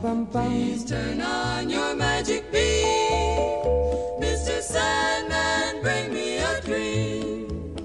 [0.00, 0.48] bum bum.
[0.50, 3.60] Please turn on your magic beam.
[4.20, 4.60] Mr.
[4.62, 7.76] Sandman, bring me a dream.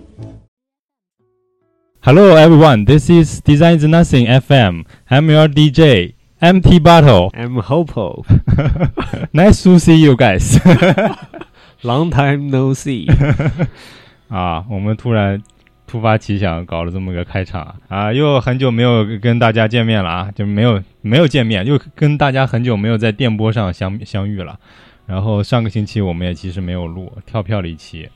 [2.02, 4.86] Hello everyone, this is Design is Nothing FM.
[5.10, 7.30] I'm your DJ, MT Battle.
[7.34, 8.24] I'm Hopo,
[9.34, 10.60] Nice to see you guys.
[11.84, 13.08] long time no see。
[14.30, 15.44] 啊，我们突然
[15.87, 24.59] 突发奇想搞了这么个开场啊，又很久没有跟大家见面了啊，就没有没有见面，又跟大家很久没有在电波上相相遇了。
[25.07, 28.09] 然后上个星期我们也其实没有录，跳票了一期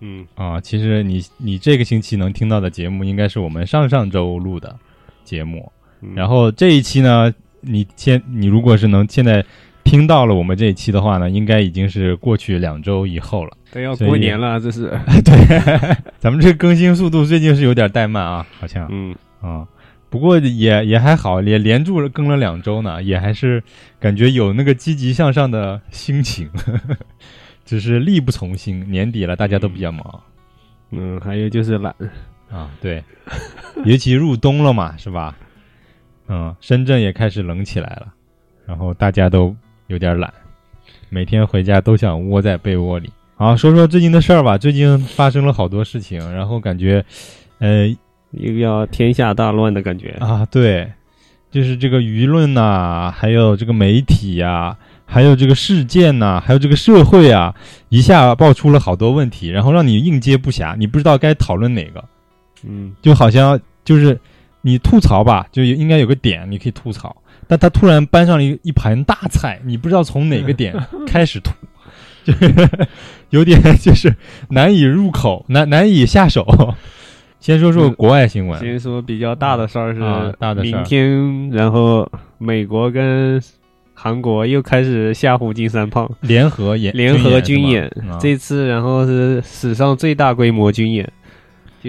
[0.00, 0.58] 嗯，啊。
[0.58, 4.74] 其实你你这个星期能听到的节目，应该是我们上上周录的
[5.24, 5.70] 节目。
[6.14, 9.44] 然后这一期呢，你现你如果是能现在
[9.86, 13.56] 听到了我们这一期的话呢，应该已经是过去两周以后了。
[13.72, 14.88] 都要过年了，这是。
[15.24, 19.66] 对， 咱们这更新速度最近是有点怠慢啊，好像嗯，啊、
[20.10, 23.62] 不过也也还好，也连住了更了两周呢，也还是
[24.00, 26.50] 感觉有那个积极向上的心情，
[27.64, 28.84] 只是力不从心。
[28.90, 30.20] 年底了，大家都比较忙
[30.90, 31.94] 嗯，还有就是懒。
[32.50, 33.02] 啊，对，
[33.84, 35.36] 尤其入冬了嘛，是吧？
[36.28, 38.12] 嗯，深圳也开始冷起来了，
[38.66, 39.54] 然后大家都
[39.88, 40.32] 有点懒，
[41.08, 43.10] 每天回家都想窝在被窝里。
[43.36, 44.56] 好，说说最近的事儿吧。
[44.56, 47.04] 最近发生了好多事情，然后感觉，
[47.58, 47.86] 呃
[48.30, 50.08] 又要天下大乱的感觉。
[50.20, 50.90] 啊，对，
[51.50, 57.54] 就是这个舆论呐、还有这个媒体呀、还有这个事件呐、还有这个社会啊，
[57.88, 62.04] 一下爆出了好多问题，然后让你应接不暇，你不知道该讨论哪个。
[62.64, 64.18] 嗯，就好像就是
[64.62, 67.14] 你吐槽吧，就应该有个点你可以吐槽，
[67.46, 70.74] 但他突然搬上了一一盘大菜，你不知道从哪个 点
[71.06, 71.52] 开始吐，
[72.24, 72.52] 就是
[73.30, 74.14] 有点就是
[74.50, 76.74] 难以入口，难难以下手。
[77.38, 80.78] 先说说国外新闻，先说比较大的事儿是啊大的事儿。
[80.78, 83.40] 明天，然后美国跟
[83.94, 88.18] 韩国又开始吓唬金三胖，联合演联合军军演，啊。
[88.20, 91.08] 这次然后是史上最大规模军演，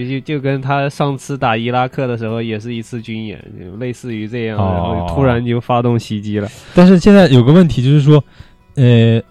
[0.06, 6.48] 就就就跟他上次打伊拉克的时候也是一次军演，就类似于这样，哦然后突然就发动袭击了。
[6.76, 8.24] 但是现在有个问题就是说，
[8.76, 9.22] 呃，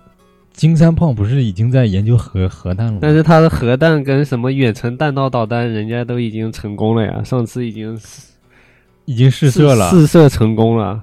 [0.52, 2.98] 金三胖不是已经在研究核核弹了吗？
[3.00, 7.98] 但是他的核弹跟什么远程弹道导弹，人家都已经成功了呀，上次已经
[9.04, 11.02] 已经试射了，试射成功了。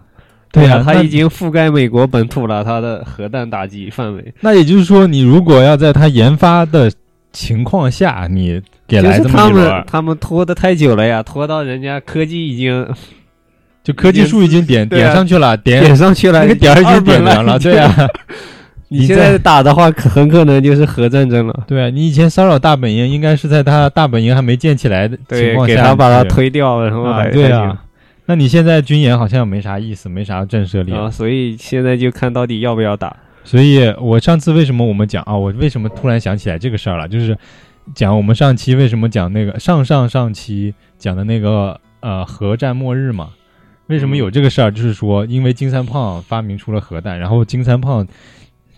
[0.52, 4.34] 对啊那他已经覆盖美国本土了，他的核弹打击范围。
[4.42, 6.92] 那也就是说，你如果要在他研发的
[7.32, 8.62] 情况下，你
[9.02, 12.88] 就是他们他们拖的太久了呀，拖到人家科技已经
[13.84, 18.08] 就科技树已经点啊点上去了，点点上去了，那个点已经点二亮了，本对啊，
[18.90, 21.64] 你现在打的话，可很可能就是核战争了。
[21.68, 27.78] 对啊，你以前骚扰大本营，应该是在他大本营还没建起来的情，况下，给他把他推掉，然后啊，还对啊。
[28.26, 33.14] 那你现在军演好像没啥意思，没啥震慑力啊，所以现在就看到底要不要打。
[33.44, 35.36] 所以我上次为什么我们讲啊？
[35.36, 37.06] 我为什么突然想起来这个事儿了？
[37.06, 37.38] 就是
[37.94, 43.30] 讲我们上期为什么讲那个上上上期讲的那个呃核战末日嘛？
[43.88, 44.72] 为什么有这个事儿？
[44.72, 48.08] 就是说，因为金三胖发明出了核弹，然后金三胖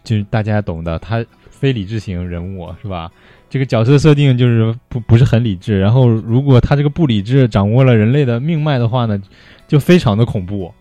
[0.03, 3.11] 就是大家懂的，他非理智型人物是吧？
[3.47, 9.21] 这个角色设定就是不不是很理智，然后如果他这个不理智掌握了人类的命脉的话呢，
[9.67, 10.73] 就非常的恐怖。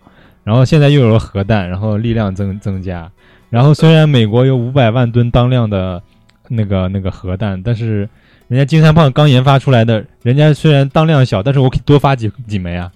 [0.43, 3.09] 然后现在又有了核弹，然后力量增增加，
[3.49, 6.01] 然后虽然美国有五百万吨当量的
[6.47, 8.07] 那个那个核弹，但是
[8.47, 12.91] 人家金三胖刚研发出来的，人家虽然当量小，但是我可以多发几几枚啊，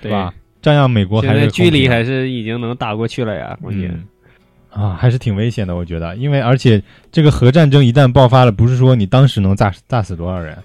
[0.00, 0.32] 对吧？
[0.62, 3.90] 照样美国还是距离还是已经能打过去了呀，关键。
[3.90, 4.04] 嗯
[4.74, 6.82] 啊，还是挺危险的，我觉得，因为而且
[7.12, 10.58] 这个核战争一旦爆发了，不是说你当时能炸炸死多少人，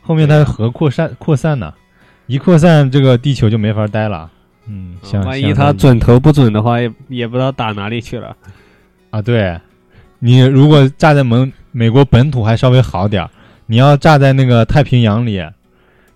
[0.00, 1.74] 后面它核扩散扩散呢，
[2.26, 4.30] 一扩散这个地球就没法待了。
[4.68, 8.36] 嗯，像万一像他准头不准的话，也也不知道打哪里去了。
[9.10, 9.58] 啊，对，
[10.18, 13.30] 你如果炸在美美国本土还稍微好点儿，
[13.66, 15.42] 你要炸在那个太平洋里，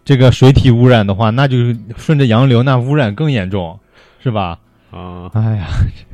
[0.05, 3.79] 这个水体污染的话，那就是顺着洋流，那污染更严重，
[4.23, 4.59] 是吧？
[4.91, 5.69] 啊，哎呀，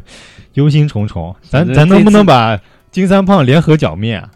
[0.55, 2.59] 忧心忡忡，咱咱能不能把
[2.91, 4.29] 金三胖联合剿灭啊？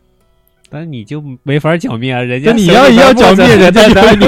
[0.71, 4.27] 但你就没法剿灭啊，人家那你要也要剿灭人家，咱你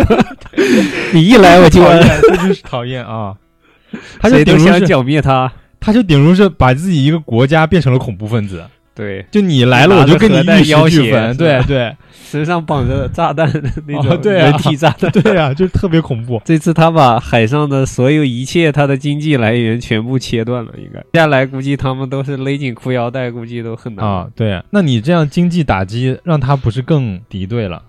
[1.15, 3.37] 你一来我就讨厌， 这就是讨厌啊！
[4.19, 5.51] 他就顶如是，剿灭他。
[5.79, 8.65] 他就顶如是把自己一个国家变成了恐怖分子。
[8.95, 11.37] 对，就你来了，我就跟你玉石俱焚。
[11.37, 15.11] 对对身上绑着炸弹的那哦种对体炸弹。
[15.13, 16.41] 对啊，就特别恐怖。
[16.45, 24.29] 这次他把海上的所有一切他的经济来源全部切断了，应该接下来估计他们都是勒紧裤腰带，估计都很难啊，。
[24.35, 27.83] 对，那你这样经济打击，让他不是更敌对了？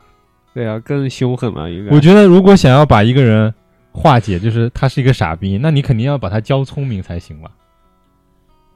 [0.53, 1.95] 对啊，更凶狠了，应该。
[1.95, 3.53] 我觉得，如果想要把一个人
[3.91, 7.49] 化解，就是他是一个傻逼，那你肯定要把他教聪明才行吧？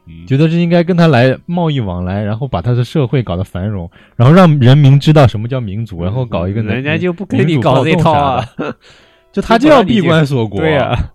[0.08, 8.46] 嗯觉得是应该跟他来贸易往来，然后把他的社会搞得繁荣，然后让人民知道什么叫民主，然后搞一个人家就不跟你搞这套啊。
[9.32, 10.60] 就他就要闭关锁国。
[10.60, 11.12] 对啊，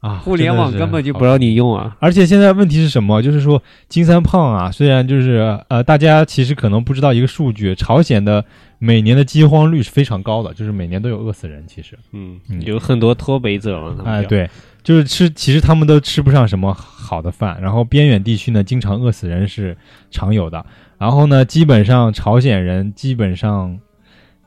[0.00, 1.94] 啊，互联网根本就不让你用啊。
[2.00, 3.20] 而且现在问题是什么？
[3.20, 8.42] 就是说金三胖啊，虽然就是呃，大家其实可能不知道一个数据，朝鲜的
[8.78, 11.62] 每年的饥荒率是非常高的，就是每年都有饿死人。
[11.66, 13.96] 其实，嗯嗯，有很多脱北者嘛。
[14.06, 14.48] 哎，叫，对，
[14.86, 19.76] 就是吃，其实他们都吃不上什么好的饭，然后边远地区呢，经常饿死人是
[20.12, 20.64] 常有的。
[20.96, 23.76] 然后呢，基本上朝鲜人基本上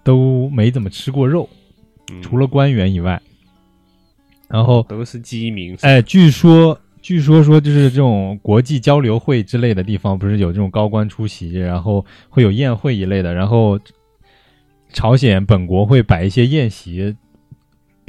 [0.02, 1.50] 都没怎么吃过肉，
[2.10, 3.22] 嗯除了官员以外。
[4.48, 5.78] 然后都是饥民。
[5.82, 13.78] 哎，据说据说说就是这种国际交流会之类的地方，不是有这种高官出席，然后会有宴会一类的，然后
[14.94, 17.14] 朝鲜本国会摆一些宴席，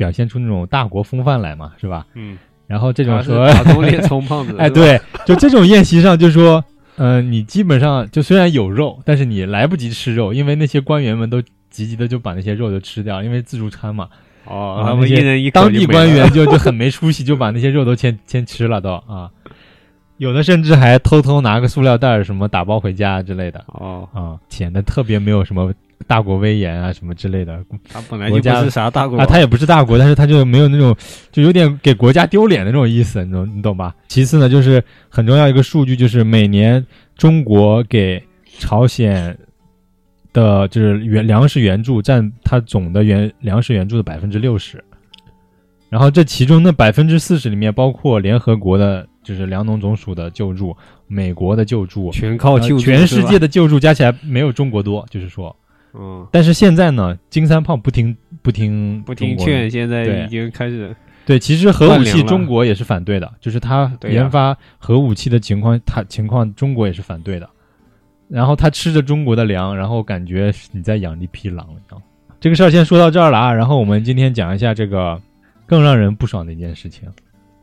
[0.00, 2.06] 表现出那种大国风范来嘛，是吧？
[2.14, 4.56] 嗯，然后这种说，打肿脸充胖子。
[4.58, 6.64] 哎，对，就这种宴席上就说，
[6.96, 14.08] 呃，你基本上就虽然有肉，但是你来不及吃肉，因为那些官员们都急急的就把那些肉就吃掉，因为自助餐嘛。
[14.46, 19.28] 哦，啊他们一人一口当地官员就就很没出息，就把那些肉都先先吃了都啊，
[20.16, 25.70] 有的甚至还偷偷拿个塑料袋什么打包回家之类的哦，啊，显得特别没有什么
[26.06, 27.58] 大国威严啊什么之类的。
[27.88, 29.18] 他本来就不国家是啥大国。
[29.18, 30.94] 啊，他也不是大国，但是他就没有那种
[31.30, 33.94] 就有点给国家丢脸的那种意思，你懂你懂吧？
[34.08, 36.84] 其次呢，就是很重要一个数据，就是每年
[37.16, 38.22] 中国给
[38.58, 39.36] 朝鲜
[40.32, 44.82] 的就是援粮食援助占它总的援粮食援助的百分之六十，
[45.88, 50.76] 然后这其中的百分之四十里面包括联合国的，就是粮农总署的救助，
[51.08, 55.54] 美国的救助，全靠呃救助全世界的救助加起来没有中国多，就是说，
[55.94, 60.94] 嗯，但是现在呢，金三胖不听不听不听劝，现在已经开始
[61.26, 67.48] 对，其实核武器中国也是反对的，就是他研发核武器的情况，他情况中国也是反对的。
[68.28, 72.00] 然后他吃着中国的粮，然后感觉你在养一匹狼，一样？
[72.38, 73.52] 这个事儿先说到这儿了啊。
[73.52, 75.20] 然后我们今天讲一下这个
[75.66, 77.08] 更让人不爽的一件事情。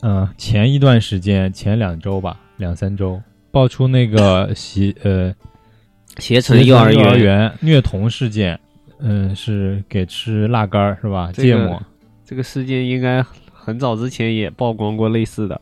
[0.01, 5.33] 嗯、前一段时间，前两周吧，两三周，爆出那个习呃
[6.19, 8.59] 携程幼儿幼儿园，虐童事件，
[8.99, 11.31] 嗯、是给吃辣干儿是吧？
[11.33, 11.81] 芥末。
[12.25, 13.23] 这个事件应该
[13.53, 15.59] 很早之前也曝光过类似的。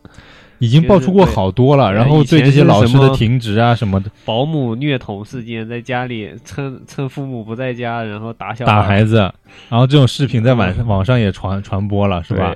[0.59, 8.71] 已经爆出过好多了，然后对这些老师的停职啊什么的，保姆虐童事件，在家里趁趁父母不在家，然后打小孩。
[8.71, 9.17] 打孩子，
[9.69, 12.55] 然后这种视频在网上网上也传传播了，是吧？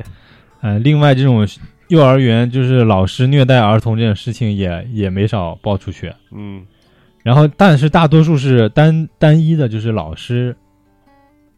[0.62, 1.46] 嗯呃，另外这种
[1.90, 6.64] 幼儿园就是老师虐待儿童这种事情也也没少爆出去，嗯，
[7.24, 10.56] 然后但是大多数是单单一的，就是老师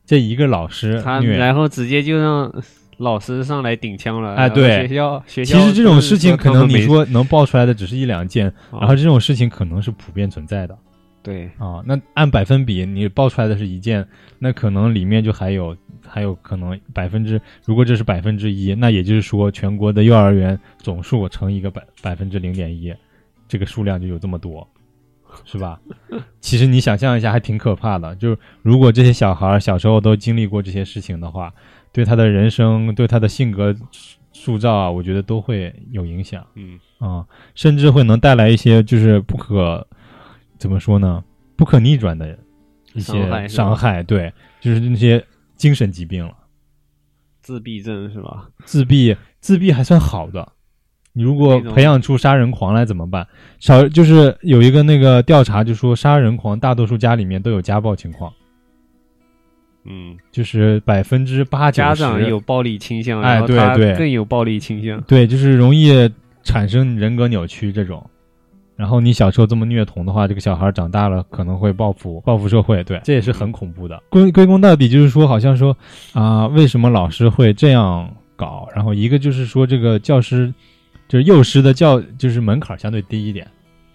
[0.06, 1.38] 这一个老师他虐。
[1.38, 2.54] 然后直接就让
[2.98, 4.36] 老师上来顶枪了。
[4.36, 10.78] 哎对学校学校其实这种事情可能你说能爆出来的只是一两件，啊然后这种事情可能是普遍存在的。
[11.24, 14.04] 对啊，那按百分比，你报出来的是一件，
[14.40, 22.92] 那可能里面就还有还有可能百分之，如果这是百分之一，那也就是说全国的幼儿园总数乘一个百百分之零点一，
[23.48, 24.68] 这个数量就有这么多，
[25.46, 25.80] 是吧？
[26.40, 28.16] 其实你想象一下，还挺可怕的。
[28.16, 31.54] 就是如果这些小孩小时候都经历过这些事情的话，
[31.92, 33.76] 对他的人生、对他的性格
[34.32, 36.46] 塑造啊，我觉得都会有影响。
[36.56, 39.86] 嗯啊，甚至会能带来一些就是不可
[40.58, 41.24] 怎么说呢，
[41.56, 42.38] 不可逆转的
[42.94, 46.34] 一些伤害伤害，对，就是那些精神疾病了。
[47.42, 48.50] 自闭症是吧？
[48.66, 50.54] 自闭，自闭还算好的，
[51.14, 53.28] 你如果培养出杀人狂来怎么办？
[53.60, 58.32] 少就是有一个那个调查就说，杀人狂大多数家里面都有家暴情况，
[59.86, 65.02] 嗯，就是百分之八九家长有暴力倾向，哎对对更有暴力倾向。
[65.02, 66.10] 对，就是容易
[66.44, 68.04] 产生人格扭曲这种。
[68.78, 74.02] 然后你小时候这么虐童的话，这个小孩长大了可能会报复报复社会，对，这也是很恐怖的。
[74.10, 75.78] 归归功到底就是说，好像说
[76.14, 78.68] 啊、为什么老师会这样搞？
[78.74, 80.52] 然后一个就是说，这个教师
[81.12, 83.46] 就是幼师的教就是门槛相对低一点，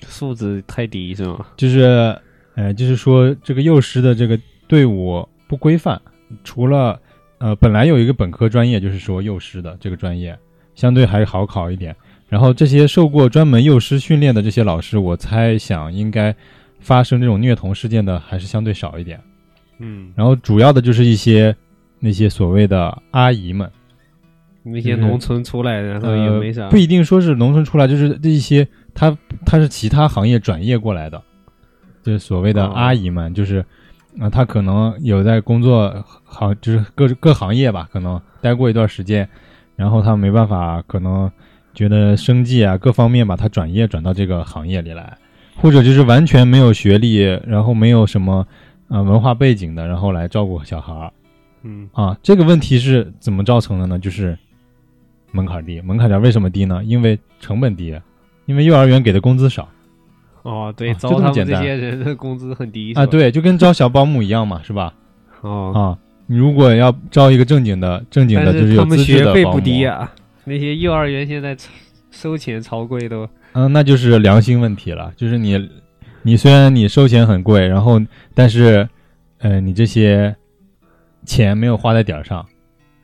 [0.07, 1.47] 素质太低是吗？
[1.57, 2.15] 就是
[2.57, 5.99] 呃，就是说这个幼师的这个队伍不规范，
[6.45, 7.01] 除了
[7.39, 10.39] 呃，本来有一个本科专业就是说幼师的这个专业，
[10.75, 11.97] 相对还好考一点。
[12.29, 16.37] 然后这些受过专门幼师训练的这些老师，我猜想应该
[16.81, 19.19] 发生这种虐童事件的还是相对少一点。
[19.79, 21.57] 嗯，然后主要的就是一些
[21.99, 23.71] 那些所谓的阿姨们，
[24.73, 31.23] 那些农村出来的，然后也呃没啥，不一定说是农村出来，就是这一些他他是其他行业转业过来的，
[32.03, 32.73] 就是所谓的哦。
[32.75, 33.65] 阿姨们，就是
[34.19, 39.29] 啊、他可能有在工作行，就是各各行业吧，可能待过一段时间，
[39.77, 41.31] 然后他没办法，可能
[41.75, 45.19] 觉得生计啊各方面吧，他转业转到这个行业里来，
[45.57, 48.47] 或者就是完全没有学历，然后没有什么
[48.89, 51.13] 呃文化背景的，然后来照顾小孩儿。
[51.63, 51.89] 嗯。
[51.93, 53.99] 啊，这个问题是怎么造成的呢？
[53.99, 54.39] 就是
[55.37, 56.83] 门槛低，门槛点为什么低呢？
[56.85, 57.95] 因为成本低，
[58.47, 59.69] 因为幼儿园给的工资少
[60.43, 64.95] 哦，对，招他们这些人的工资很低啊，对，就跟招小保姆一样嘛，是吧？
[65.43, 70.11] 哦，啊，你如果要招一个正经的、正经的，就是有他们资质的保姆学费不低，啊，
[70.45, 71.57] 那些幼儿园现在
[72.11, 75.13] 收钱超贵都，嗯，那就是良心问题了。
[75.17, 75.69] 就是你，
[76.23, 78.01] 你虽然你收钱很贵，然后
[78.33, 78.89] 但是，
[79.39, 80.35] 呃，你这些
[81.25, 82.47] 钱没有花在点儿上，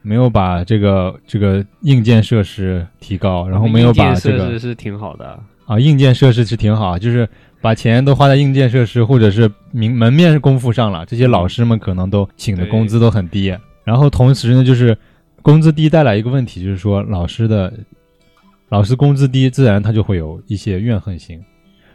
[0.03, 7.29] 没有把这个这个硬件设施提高，然后没有把这个设施是挺好的，啊，硬件设施是挺好，就是
[7.61, 11.07] 把钱都花在硬件设施或者是明门面功夫上了。
[11.07, 14.97] 这些老师们可能都请的工资都很低，然后同时呢，就是
[15.41, 17.73] 工资低带来一个问题，就是说老师的
[18.69, 21.41] 老师工资低，自然他就会有一些怨恨心，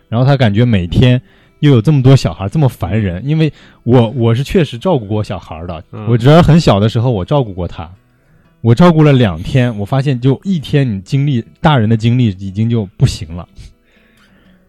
[0.08, 1.22] 然后他感觉每天
[1.60, 3.52] 又有这么多小孩这么烦人，因为
[3.84, 7.90] 我我是确实照顾过小孩的，嗯我侄儿很小的时候我照顾过他。
[8.62, 13.48] 我照顾了两天，我发现就一天，你精力大人的精力已经就不行了。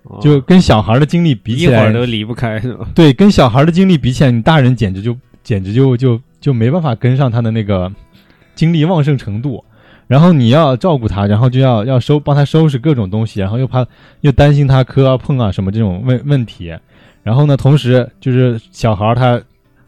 [0.03, 2.87] 哦就跟小孩的精力比起来一会儿，都离不开是吧？
[2.95, 7.91] 对，跟小孩的精力比起来，你大人简直就简直就就就没办法跟上他的那个
[8.55, 9.65] 精力旺盛程度。
[10.09, 13.87] 然后你要照顾他，然后就要要收帮他收拾各种东西，然后又怕
[14.23, 16.77] 又担心他磕啊碰啊什么这种问问题。
[17.23, 19.41] 然后呢，同时就是小孩他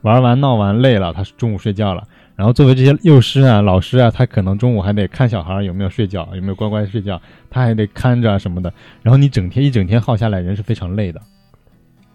[0.03, 2.07] 玩完闹完累了，他中午睡觉了。
[2.37, 8.73] 然后作为这些幼师啊、老师啊，他可能中午还得看小孩有没有睡觉，有没有乖乖睡觉，他还得看着啊什么的。
[9.03, 11.21] 然后你整天一整天耗下来，人是非常累的。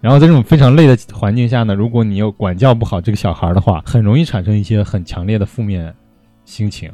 [0.02, 5.92] 然后在这种非常累的环境下呢，如果你又管教不好这个小孩的话，很容易产生一些很强烈的负面
[6.44, 6.92] 心情。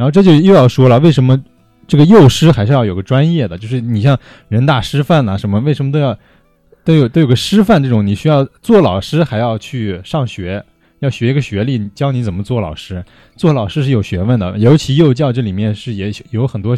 [0.00, 1.38] 然后这就又要说了，为什么
[1.86, 3.58] 这个幼师还是要有个专业的？
[3.58, 6.18] 就是你像人大师范呐、什么，为什么都要
[6.82, 8.06] 都有都有个师范这种？
[8.06, 10.64] 你需要做老师还要去上学，
[11.00, 13.04] 要学一个学历，教你怎么做老师。
[13.36, 16.74] 做老师是有学问的，尤其幼教这里面是也有很多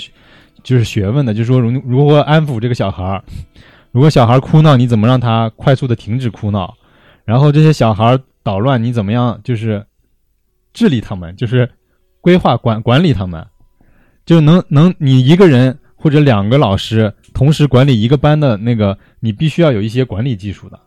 [0.65, 3.23] 就是学问的，就是说如如何安抚这个小孩儿。
[3.93, 6.75] 如果小孩哭闹，你怎么让他快速的停止哭闹？
[7.25, 9.87] 然后这些小孩捣乱，你怎么样就是
[10.73, 11.71] 治理他们，就是
[12.23, 13.47] 规划管管理他们，
[14.25, 20.81] 就能能你一个人或者两个老师同时管理一个班的那个，你必须要有一些管理技术的。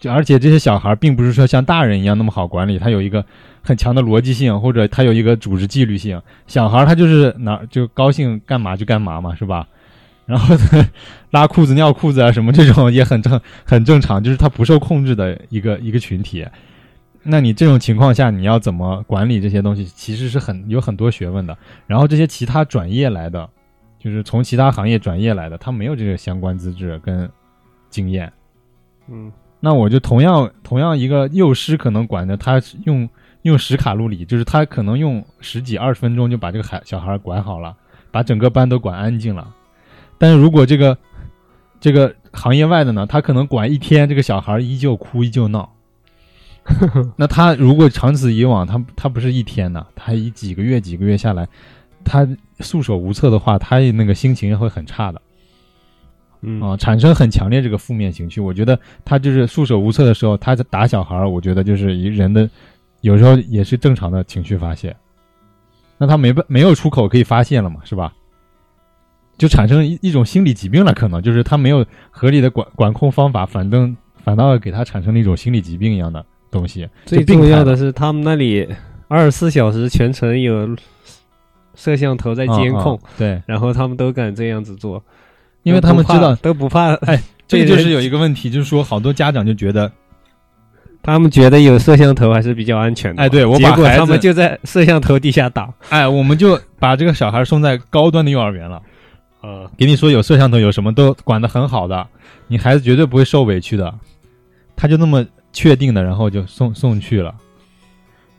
[0.00, 3.24] 就而且这些小孩并不是说像大人一样那么好管理，他有一个
[3.62, 6.20] 很强的逻辑性，或者他有一个组织纪律性。
[6.46, 9.66] 小孩他就是哪就高兴干嘛就干嘛嘛，是吧？
[10.26, 10.54] 然后
[11.30, 16.46] 拉裤子、尿裤子啊什么这种也很正很正常，就是他不受控制的一个一个群体。
[17.26, 21.56] 那你这种情况下，你要怎么管理这些东西，其实是很有很多学问的。
[21.86, 23.48] 然后这些其他转业来的，
[23.98, 27.28] 就是从其他行业转业来的，他没有这个相关资质跟
[27.88, 28.30] 经验。
[29.08, 33.08] 嗯，那我就同样同样一个幼师可能管着他用
[33.42, 37.74] 用十卡路里，就是他可能用十几二十分钟就把这个孩小孩管好了，
[38.10, 39.52] 把整个班都管安静了。
[40.18, 40.96] 但是如果这个
[41.80, 45.73] 这个行业外的呢，他可能管一天，这个小孩依旧哭依旧闹。
[47.16, 51.46] 那他如果长此以往，他他不是一天呢，他一几个月几个月下来，
[52.04, 52.26] 他
[52.60, 55.20] 束手无策的话，他那个心情会很差的。
[56.40, 58.40] 嗯啊，产生很强烈这个负面情绪。
[58.40, 62.48] 我觉得他就是束手无策的时候，他在打小孩儿，我觉得就是一人的
[63.00, 64.94] 有时候也是正常的情绪发泄。
[65.96, 68.12] 那他没办没有出口可以发泄了嘛，是吧？
[69.36, 76.88] 就产生一一种心理疾病了，可能就是他没有合理的管管控方法，反正反倒给他产生了一种心理疾病一样的东西。
[77.04, 78.66] 最重要的是他们那里
[79.08, 80.74] 二十四小时全程有
[81.74, 85.02] 摄像头在监控，对，然后他们都敢这样子做，
[85.64, 89.90] 因为他们知道，都不怕， 哎，这个就是有一个问题，就是说好多家长就觉得，
[91.02, 93.20] 他们觉得有摄像头还是比较安全的。
[93.20, 95.68] 哎对我把孩子他们就在摄像头底下打。
[95.88, 98.80] 哎，我们就把这个小孩送在高端的幼儿园了。
[99.42, 102.06] 呃，给你说有摄像头，有什么都管得很好的，
[102.46, 103.92] 你孩子绝对不会受委屈的。
[104.76, 107.34] 他就那么确定的，然后就送送去了。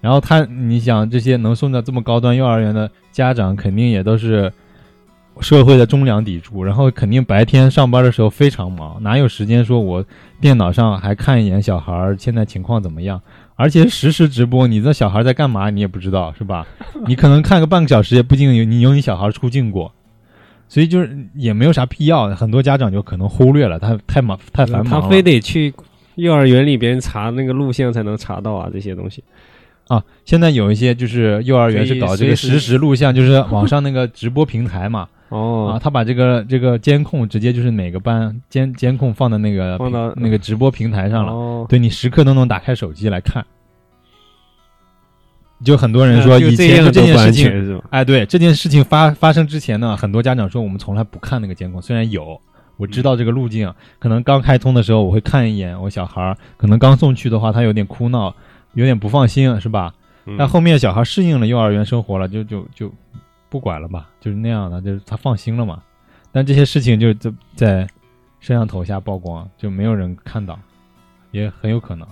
[0.01, 4.53] 然后他，你想这些能送到这么高端幼儿园的家长，肯定也都是
[5.39, 10.05] 社会的中良砥柱，然后肯定白天上班的时候非常忙，哪有时间说我
[10.39, 13.19] 电脑上还看一眼小孩现在情况怎么样？
[13.55, 16.67] 而且实时直播，你这小孩在干嘛你也不知道是吧？
[17.07, 19.91] 你可能看个半个小时，也不一定有你有你小孩出镜过，
[20.69, 25.01] 所以就是也没有啥必要，很多家长就可能忽略了，他太忙太繁忙了。
[25.01, 25.74] 他非得去
[26.15, 29.24] 幼儿园里边查那个录像才能查到啊，这些东西。
[29.88, 43.45] 啊，现在有一些就是幼儿园是搞这个实时录像，就是网上那个直播平台嘛， 哦啊，哦，他把这个这个监控直接就是每个班监监控放到那个放到那个直播平台上了，哦，对你时刻都能打开手机来看。
[45.63, 47.81] 就很多人说就以前就这件事情？
[47.91, 52.41] 哎，对这件事情发发生之前呢，很多家长说我们从来不看那个监控，虽然有。
[52.77, 58.36] 我知道这个路径，可能刚开通的时候我会看一眼我小孩儿，可能刚送去的话他有点哭闹，
[58.74, 59.94] 有点不放心，是吧？
[60.25, 62.91] 嗯但后面小孩适应了幼儿园生活了，就就就
[63.48, 65.82] 不管了吧，就是那样的，就是他放心了嘛。
[66.32, 67.88] 但这些事情就就在
[68.39, 70.60] 摄像头下曝光，就没有人看到，
[71.32, 72.08] 也很有可能。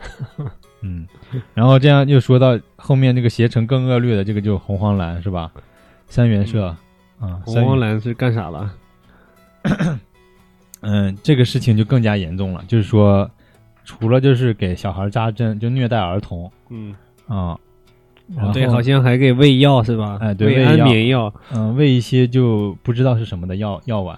[0.82, 1.06] 嗯，
[1.54, 5.50] 然后这样又说到后面这个携程更恶劣的这个就是红黄蓝是吧？
[6.06, 6.66] 三元社
[7.18, 8.70] 啊，红黄蓝是干啥了？
[10.82, 13.30] 嗯，这个事情就更加严重了，就是说，
[13.84, 16.94] 除了就是给小孩扎针，就虐待儿童嗯，
[17.26, 17.58] 啊，
[18.52, 20.18] 对，好像还给喂药是吧？
[20.20, 24.16] 哎对喂安眠药，嗯，喂一些就不知道是什么的药药丸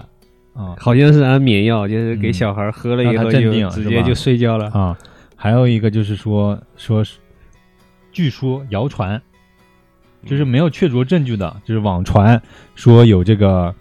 [0.54, 4.68] 啊好像是安眠药，就是给嗯小孩喝了以后镇就定直接就睡觉了。
[4.70, 4.96] 啊，
[5.34, 7.16] 还有一个就是说说是，
[8.12, 9.20] 据说谣传，
[10.26, 12.40] 就是没有确凿证据的，就是网传
[12.74, 13.74] 说有这个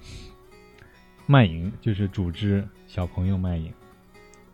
[1.32, 3.72] 卖淫，就是组织小朋友卖淫，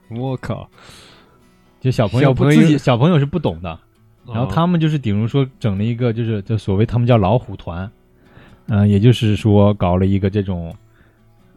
[0.10, 0.69] 我靠！
[1.79, 3.79] 就小朋友不自己小朋友是不懂的，
[4.25, 7.90] 然后哦他们就是比如说整了一个就是就所谓他们叫老虎团，
[8.68, 10.75] 嗯、也就是说搞了一个这种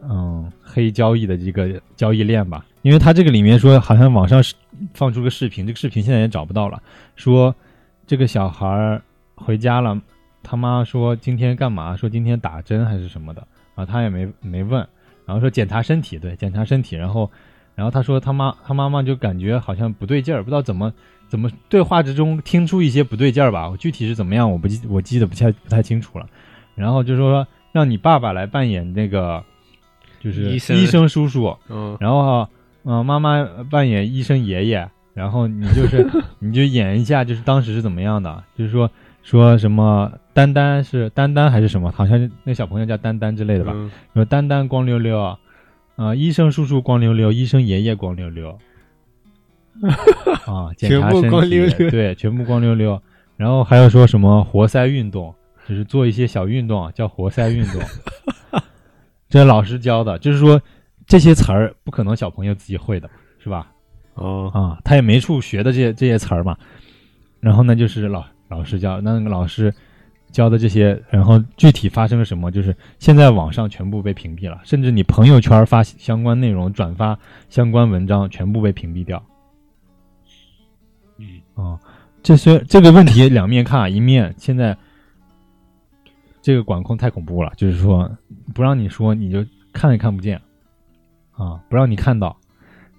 [0.01, 2.65] 嗯黑交易的这个交易链吧。
[2.81, 4.55] 因为他这个里面说好像网上是
[4.93, 6.81] 放出个视频，这个视频现在也找不到了，
[7.15, 7.53] 说
[8.07, 9.01] 这个小孩儿
[9.35, 9.99] 回家了，
[10.41, 11.95] 他妈说今天干嘛？
[11.95, 14.87] 说今天打针还是什么的，然后他也没没问，
[15.31, 17.31] 然后说检查身体，对，检查身体，然后。
[17.73, 20.91] 然后他说他妈他妈妈就感觉好像不对劲儿，不知道怎么
[21.29, 23.67] 怎么对话之中听出一些不对劲儿吧？
[23.69, 26.27] 我具体是怎么样，我不记我记得不太不太清楚了。
[26.75, 29.41] 然后就说让你爸爸来扮演那个
[30.19, 32.47] 就是医生医生叔叔，嗯，然后
[32.83, 33.41] 嗯、呃妈妈
[33.71, 36.07] 扮演医生爷爷，然后你就是
[36.39, 38.91] 你就演一下就是当时是怎么样的，就是说
[39.23, 43.71] 说什么丹丹是丹丹还是什么，好像那小朋友叫丹丹之类的吧？
[43.75, 45.19] 嗯说丹丹光溜溜，
[45.95, 48.49] 啊、医生叔叔光溜溜，医生爷爷光溜溜，
[50.47, 53.01] 啊，检查身体光溜溜对，全部光溜溜。
[53.37, 55.33] 然后还有说什么活塞运动，
[55.67, 57.81] 就是做一些小运动啊，叫活塞运动。
[59.29, 60.61] 这老师教的，就是说
[61.07, 63.71] 这些词儿不可能小朋友自己会的，是吧？
[64.13, 66.55] 哦，啊，他也没处学的这些这些词儿嘛。
[67.39, 69.73] 然后呢，就是老老师教，那那个老师
[70.31, 77.17] 教的这些，然后具体发生了什么，就是现在网上全部被屏蔽了，甚至你朋友圈发相关内容、转发
[77.49, 79.21] 相关文章，全部被屏蔽掉。
[81.17, 81.79] 嗯，啊，
[82.23, 84.75] 这虽这个问题两面看啊，一面现在
[86.41, 88.09] 这个管控太恐怖了，就是说
[88.53, 90.41] 不让你说，你就看也看不见
[91.33, 92.35] 啊，不让你看到，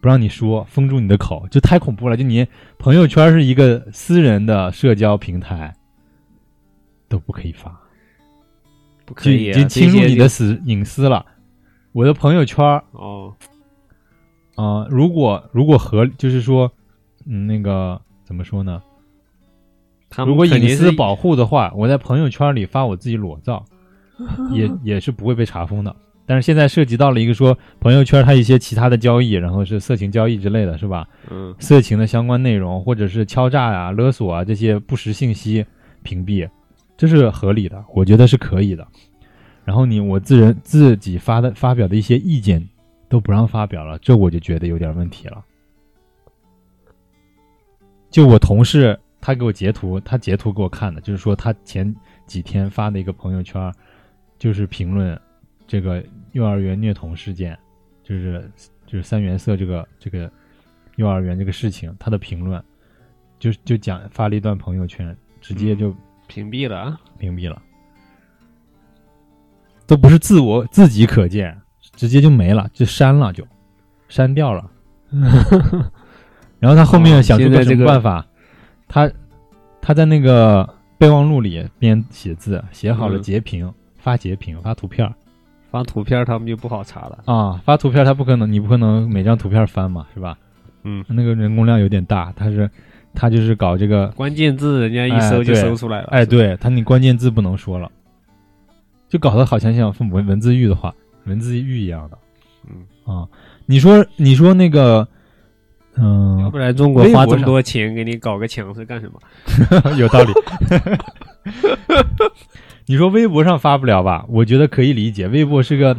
[0.01, 2.17] 不让你说，封住你的口，就太恐怖了。
[2.17, 2.47] 就你
[2.79, 5.75] 朋友圈是一个私人的社交平台，
[7.13, 7.77] 都不可以发，就
[9.05, 11.27] 不可以啊，已经侵入你的私隐私了。
[11.93, 13.35] 我的朋友圈哦，
[14.57, 16.73] 啊、如果如果合，就是说，
[17.27, 18.83] 嗯，那个怎么说呢？
[20.09, 23.63] 他们如果隐私保护的话，我在朋友圈里发我自己裸照，
[24.53, 25.95] 也也是不会被查封的。
[26.25, 31.07] 但是现在涉及到了一个说朋友圈它一些其他的交易，然后是色情交易之类的，是吧？
[31.31, 35.67] 嗯色情的相关内容，或者是敲诈啊、勒索啊这些不实信息
[36.03, 36.49] 屏蔽，
[36.97, 38.87] 这是合理的，我觉得是可以的。
[39.65, 42.67] 然后你我自人自己发的发表的一些意见
[43.09, 45.45] 都不让发表了，这我就觉得有点问题了。
[48.11, 51.95] 就我同事他给我截图，他截图给我看的，就是说他前
[52.27, 53.73] 几天发的一个朋友圈，
[54.39, 55.19] 就是评论
[55.67, 57.59] 这个幼儿园虐童事件，
[58.03, 58.51] 就是
[58.85, 60.31] 就是三原色这个这个
[60.97, 62.63] 幼儿园这个事情，他的评论
[63.39, 65.95] 就就讲发了一段朋友圈，直接就
[66.33, 67.61] 屏蔽了啊，屏蔽了，
[69.87, 71.55] 都不是自我自己可见，
[71.95, 73.47] 直接就没了，就删了就
[74.09, 74.71] 删掉了。
[76.59, 78.27] 然后他后面想出个什哦现在这个办法？
[78.89, 79.11] 他
[79.83, 80.67] 他在那个
[80.97, 85.13] 备忘录里边写字，写好了嗯截屏，发截屏，发图片
[85.71, 87.19] 发图片他们就不好查了。
[87.27, 90.39] 啊，发图片他不可能，你不可能每张图片翻嘛，是吧？
[90.85, 92.71] 嗯，那个人工量有点大，他是
[93.15, 96.09] 他就是搞这个，关键字人家一哎搜就搜出来了。
[96.11, 97.91] 哎，对他那关键字不能说了，
[99.09, 100.95] 就搞得好像像文文字狱的话，
[101.27, 102.19] 文字狱一样的。
[102.69, 103.27] 嗯啊，
[103.67, 105.07] 你说你说那个，
[105.97, 109.21] 嗯要嗯不，然中国花这么多钱给你搞个墙是干什么？
[109.99, 110.33] 有道理。
[112.87, 114.25] 你说微博上发不了吧？
[114.29, 115.97] 我觉得可以理解，微博是个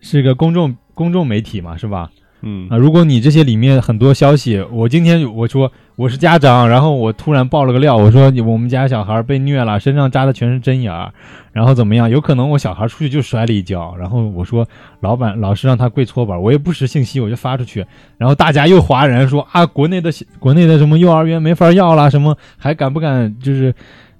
[0.00, 2.10] 是个公众公众媒体嘛，是吧？
[2.44, 11.12] 嗯啊，如果你这些里面很多消息，我今天我说我是家长，然后我突然爆了个料，我说你我们家小孩被虐了，身上扎的全是针眼儿，
[11.52, 12.08] 然后怎么样？
[12.10, 14.68] 有可能我小孩出去就摔了一跤，然后我说
[15.00, 17.84] 老板老师让他跪搓板，我也不识信息，我就发出去，
[18.18, 23.74] 然后大家又哗然说啊，国内的国内的什么幼儿园没法要了，什么还敢不敢就是。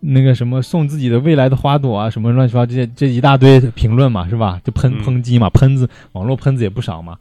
[0.07, 4.61] 那个什么送自己的未来的花朵啊，什么乱七八糟这些这一大堆评论嘛，是吧？
[4.63, 7.17] 就喷嗯抨击嘛，喷子网络喷子也不少嘛。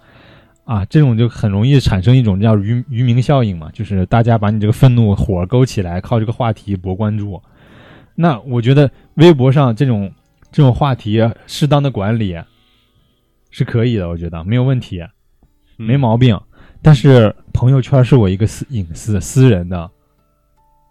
[0.65, 7.41] 啊，这种就很容易产生一种叫渔渔民效应嘛，就是大家把你这个愤怒火勾起来，靠这个话题博关注。
[8.15, 10.11] 那我觉得微博上这种
[10.51, 12.39] 这种话题适当的管理
[13.49, 15.01] 是可以的，我觉得没有问题，
[15.77, 16.39] 嗯没毛病。
[16.81, 19.89] 但是朋友圈是我一个私隐私私人的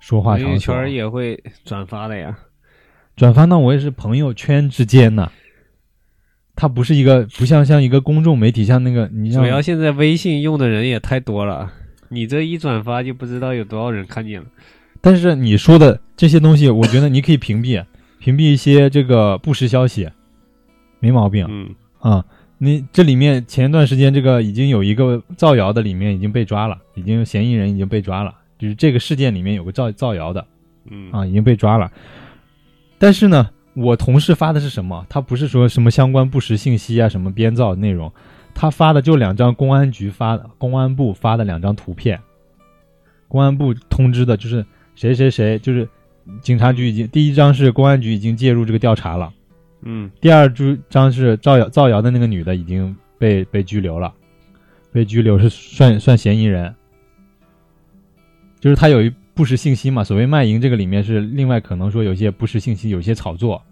[0.00, 2.36] 说话朋友，圈也会转发的呀。
[3.16, 5.30] 转发呢，我也是朋友圈之间呢。
[6.54, 11.72] 它不是一个不像像一个公众媒体，像那个你像主要现在微信用的人也太多了，
[12.08, 14.46] 你这一转发就不知道有多少人看见了。
[15.00, 17.84] 但是你说的这些东西，我觉得你可以屏蔽，
[18.20, 20.08] 屏蔽一些这个不实消息，
[21.00, 22.24] 没毛病嗯啊。
[22.58, 30.46] 你这里面前一段时间这个已经有一个造谣的，里面已经被抓了，已经嫌疑人已经被抓了，就是这个事件里面有个造造谣的
[30.88, 31.90] 嗯啊，已经被抓了。
[32.98, 35.06] 但是呢，我同事发的是什么？
[35.08, 38.12] 他不是说什么相关不实信息啊，什么编造内容，
[38.54, 42.20] 他发的就两张公安局发的，公安部发的两张图片，
[43.28, 45.88] 公安部通知的就是谁谁谁，就是
[46.42, 49.32] 警察局已经第一张是公安局已经介入这个调查了，
[49.80, 50.10] 嗯。
[50.20, 50.52] 第二
[50.90, 54.12] 张是造谣造谣的那个女的已经被被拘留了，
[54.92, 56.74] 被拘留是算算嫌疑人，
[58.60, 63.62] 就是他有一不实信息嘛，所谓卖淫这个里面是另外可能说有些不实信息，有些炒作，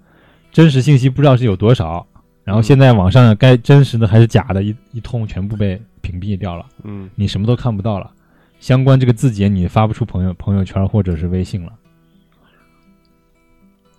[0.50, 2.06] 真实信息不知道是有多少，
[2.44, 8.10] 然后现在网上该真实的还是假的，一一通全部被屏蔽掉了，嗯你什么都看不到了，
[8.58, 11.72] 相关这个字节你发不出朋友朋友圈或者是微信了。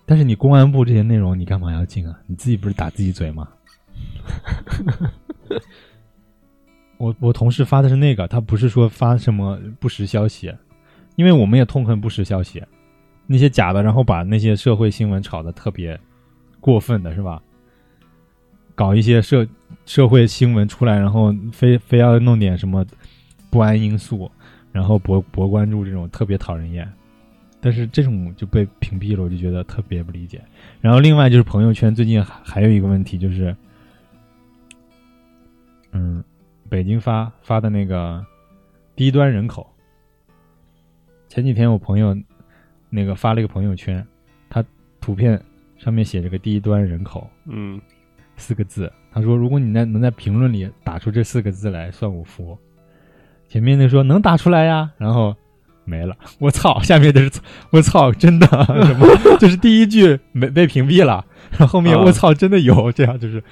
[0.04, 2.18] 但是你公安部这些内容，你干嘛要进啊？
[2.26, 3.48] 你自己不是打自己嘴吗？
[6.98, 10.52] 我我同事发的是那个，他不是说发什么不实消息，
[11.16, 12.62] 因为我们也痛恨不实消息，
[13.26, 15.98] 那些假的，然后把那些社会新闻炒的特别
[16.60, 17.42] 过分的是吧？
[18.74, 19.46] 搞一些社
[19.84, 22.84] 社会新闻出来，然后非非要弄点什么
[23.50, 24.30] 不安因素，
[24.72, 26.90] 然后博博关注，这种特别讨人厌。
[27.60, 30.42] 但是这种就被屏蔽了，我就觉得特别不理解。
[30.80, 33.54] 然后另外就是朋友圈最近还还有一个问题就是，
[35.92, 36.24] 嗯，
[36.68, 38.24] 北京发发的那个
[38.96, 39.71] 低端人口，
[41.32, 42.14] 前几天我朋友
[42.90, 44.06] 那个发了一个朋友圈，
[44.50, 44.62] 他
[45.00, 45.42] 图片
[45.78, 47.80] 上面写着个低端人口嗯
[48.36, 52.58] 四个字，他说如果你在能在评论里打出这四个字来，算我服。
[53.48, 55.34] 前面那说能打出来呀，然后
[55.86, 56.78] 没了，我操！
[56.82, 57.40] 下面的是
[57.72, 58.46] 我操，真的
[58.84, 59.06] 什么？
[59.40, 63.42] 就是第一句没被屏蔽了，然后后面啊我操，真的有这样，就是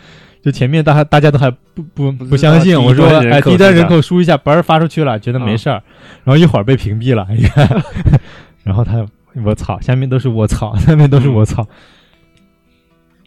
[0.43, 5.83] 就前面大家大家都还不不不相信，我说哎低端人口输一下，嘣儿发出去了，觉得没啊事儿，
[6.25, 7.69] 然后一会儿被屏蔽了，你看，
[8.65, 9.07] 然后他
[9.45, 11.67] 我操，下面都是我操，下面都是我操。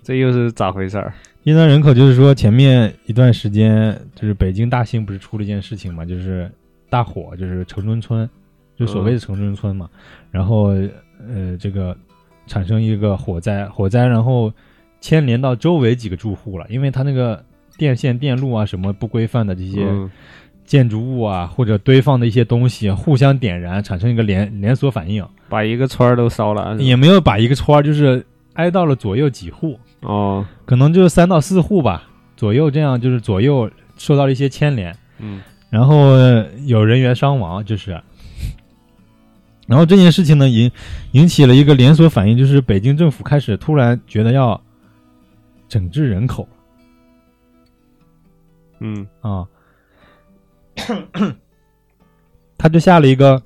[0.01, 1.13] 这又是咋回事儿？
[1.43, 6.51] 低端人口就是说，前面一段时间就是北京大兴不是出了一件事情嘛，就是
[6.89, 8.29] 大火，就是城中村，
[8.77, 9.89] 就所谓的城中村嘛。
[10.29, 10.73] 然后
[11.25, 11.95] 呃，这个
[12.47, 14.51] 产生一个火灾，火灾然后
[15.03, 17.43] 牵连到周围几个住户了，因为它那个
[17.77, 20.09] 电线、电路啊什么不规范的这些嗯。
[20.65, 26.77] 建筑物啊，或者堆放的一些东西互相点燃，产生一个连连锁反应，把一个村儿都烧了。
[26.77, 29.77] 也没有把一个村儿就是挨到了左右几户。
[29.99, 35.41] 哦，可能就是三到四户吧左右，这样就是左右受到了一些牵连，嗯。
[35.69, 38.01] 然后呃有人员伤亡，就是，
[39.67, 40.71] 然后这件事情呢引
[41.11, 44.59] 引起了一个连锁反应，就是北京政府开始突然觉得要
[45.73, 46.47] 整治人口
[48.79, 49.47] 嗯啊，
[52.59, 53.41] 他就下了一个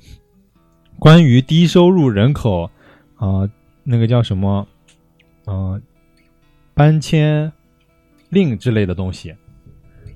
[1.00, 2.70] 关于低收入人口
[3.16, 3.50] 啊、
[3.84, 4.68] 那个叫什么，
[5.46, 5.82] 呃，
[6.74, 7.50] 搬迁
[8.28, 9.34] 令之类的东西。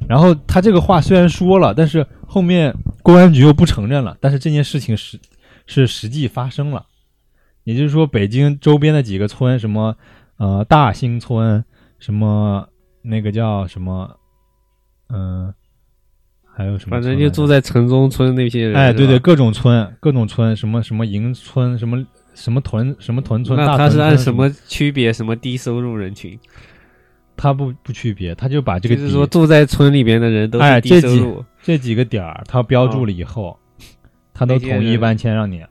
[0.09, 4.17] 然后他这个话虽然说了，但是后面公安局又不承认了。
[4.19, 5.17] 但是这件事情是
[5.65, 6.87] 是实际发生了，
[7.63, 9.95] 也就是说，北京周边的几个村，什么
[10.37, 11.63] 呃大兴村，
[12.01, 12.67] 什么
[13.01, 14.09] 那个叫什么，
[15.13, 15.53] 嗯、
[16.43, 16.97] 还有什么？
[16.97, 18.75] 反正就住在城中村那些人。
[18.75, 25.13] 哎，对对，各种村，各种村，什么什么营村，什么什么屯，什么屯村，那他是按什么区别？
[25.13, 26.37] 什么低收入人群？
[27.37, 31.35] 他不不区别，他就把这个就是说住在村里边的人都是低哎这几。
[31.63, 33.57] 这几个点儿，他标注了以后，
[34.33, 35.61] 他都统一搬迁，让你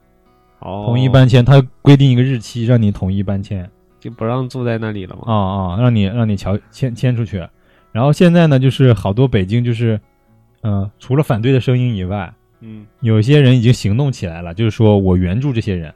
[0.61, 3.69] 哦，统一搬迁，他规定一个日期，让你统一搬迁
[4.01, 5.23] 就不让住在那里了嘛。
[5.27, 7.47] 啊啊，让你让你瞧迁迁出去。
[7.93, 10.01] 然后现在呢，就是好多北京就是，
[10.63, 15.93] 呃，除了反对的声音以外，嗯有些人已经行动起来了，就是说我援助这些人，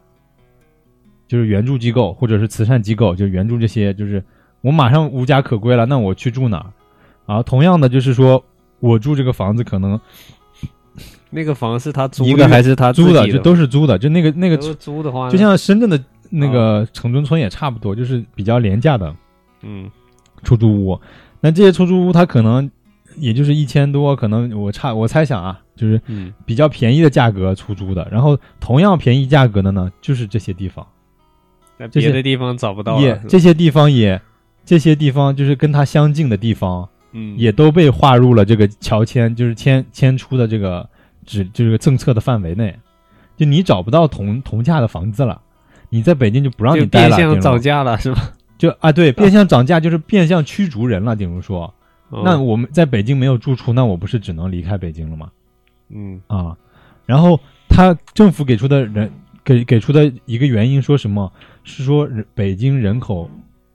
[1.29, 4.23] 就是援助机构或者是慈善机构，就是援助这些，就是
[4.61, 6.73] 我马上无家可归了，那我去住哪儿？
[7.27, 8.45] 啊，同样的就是说
[8.81, 9.99] 我住这个房子可能
[11.31, 16.03] 那个房是他租一个月的还是他租的，就都是租的，就那个那个租的话，就像深圳的
[16.37, 19.15] 那个城中村也差不多，就是比较廉价的
[19.63, 19.91] 嗯。
[20.43, 21.01] 出租屋。
[21.41, 22.71] 那这些出租屋它可能
[23.17, 26.33] 也就是一千多，可能我差我猜想啊，就是嗯。
[26.45, 30.87] 比较便宜的价格出租的，然后同样便宜价格的呢，就是这些地方，
[31.79, 34.21] 在这些别的地方找不到也这些地方也
[34.65, 37.35] 这些地方就是跟它相近的地方，嗯。
[37.39, 40.89] 也都被划入了这个乔迁，就是迁迁出的这个
[41.25, 42.77] 指就是政策的范围内。
[43.37, 45.41] 就你找不到同同价的房子了，
[45.95, 48.33] 你在北京就不让你待了，变相涨价了是吧？
[48.59, 51.15] 就啊，对，变相涨价就是变相驱逐人了。
[51.15, 51.73] 顶如说，
[52.11, 55.31] 哦那我们在北京没有住处，那我不是只能离开北京了吗？
[55.91, 56.57] 嗯啊，
[57.07, 59.09] 然后他政府给出的人
[59.45, 61.31] 给给出的一个原因说什么？
[61.63, 63.31] 是说人北京人口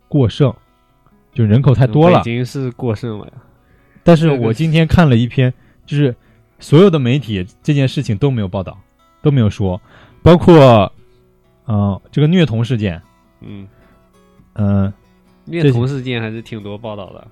[0.10, 0.53] 过剩，
[1.34, 2.23] 就人口太多了北。
[2.25, 3.34] 京是过剩了呀。
[4.03, 5.53] 但是我今天看了一篇，
[5.86, 6.13] 就是
[6.60, 8.77] 所有的媒体这件事情都没有报道，
[9.21, 9.82] 都没有说，
[10.21, 10.91] 包括
[11.69, 12.99] 呃这个虐童事件，
[13.41, 13.67] 嗯，
[14.53, 14.91] 嗯、
[15.45, 17.27] 虐童事件还是挺多报道的，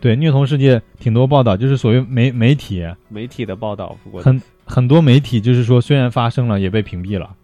[0.00, 7.34] 对虐童事件挺多报道，就是所谓媒媒体媒体的报道很很多媒体就是说虽然发生了也被屏蔽了，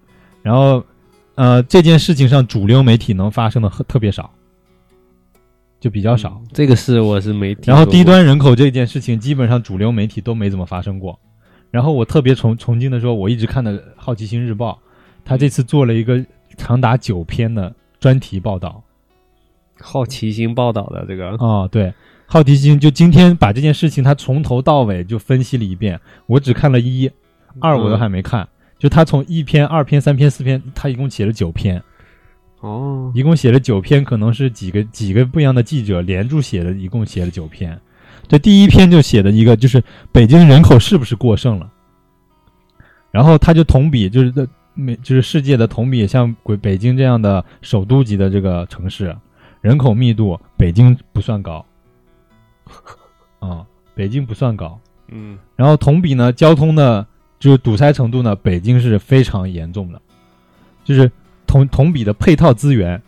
[0.40, 0.84] 然后
[1.34, 4.30] 呃这件事情上主流媒体能发生的很特别少，
[5.80, 6.40] 就比较少。
[6.42, 7.74] 嗯这个是我是没听。
[7.74, 11.18] 然后低端人口这件事情，基本上主流媒体都没怎么发生过。
[11.72, 14.80] 然后我特别崇崇敬的说，我一直看的《好奇心日报》，
[15.28, 16.24] 他这次做了一个
[16.56, 18.82] 长达九篇的专题报道。
[19.78, 21.92] 好奇心报道的这个，哦，对，
[22.24, 26.00] 好奇心就今天把这件事情他从头到尾就分析了一遍。
[26.26, 27.10] 我只看了一，
[27.60, 28.48] 二我都还没看。
[28.78, 31.82] 就他从一篇、二篇、三篇、四篇，他一共写了九篇，
[32.60, 37.78] 哦，一共写了九篇，可能是几个几个不一样的记者连住写的，一共写了九篇。
[38.26, 41.70] 这第一篇就写的一个就是北京人口是不是过剩了，
[43.10, 44.48] 然后他就同比就是的
[44.80, 49.14] 美就是世界的同比，像北北京这样的首都级的这个城市，
[49.60, 51.66] 人口密度北京不算高，
[53.40, 54.78] 啊，北京不算高。
[55.08, 57.04] 嗯然后同比呢，交通呢
[57.40, 60.00] 就是堵塞程度呢，北京是非常严重的，
[60.84, 61.10] 就是
[61.44, 63.02] 同同比的配套资源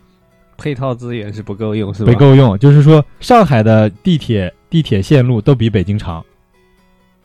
[0.57, 2.11] 配套资源是不够用是吧？
[2.11, 6.25] 不够用，就是说上海的地铁地铁线路都比北京长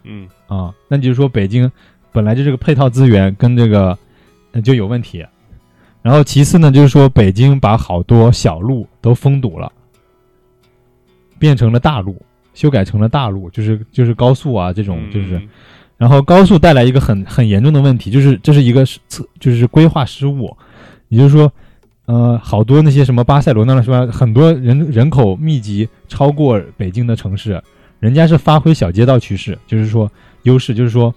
[0.04, 1.68] 嗯啊，那就是说北京
[2.12, 3.98] 本来就这个配套资源跟这个
[4.56, 5.24] 呃就有问题。
[6.02, 9.70] 然后其次呢，就是说北京把好多小路都封堵了，
[11.38, 12.16] 变成了大路，
[12.54, 15.36] 修改成了大路，就是就是高速啊这种就是。
[15.38, 15.48] 嗯
[15.98, 20.54] 然后高速带来一个很很严重的问题，就是这是一个是策就是规划失误，
[21.08, 21.50] 也就是说，
[22.04, 27.58] 呃，好多那些什么巴塞罗那是吧，很多人人口密集超过北京的城市，
[27.98, 30.06] 人家是发挥小街道趋势，就是说
[30.42, 31.14] 优势，就是说，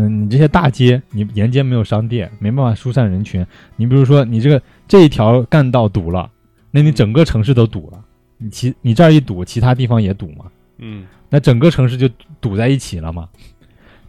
[0.00, 3.44] 嗯，你这些大街你沿街没有商店，没办法疏散人群，
[3.76, 6.30] 你比如说你这个这一条干道堵了，
[6.70, 8.02] 那你整个城市都堵了，
[8.38, 10.46] 你其你这儿一堵，其他地方也堵嘛，
[10.78, 12.08] 嗯那整个城市就
[12.40, 13.28] 堵在一起了嘛。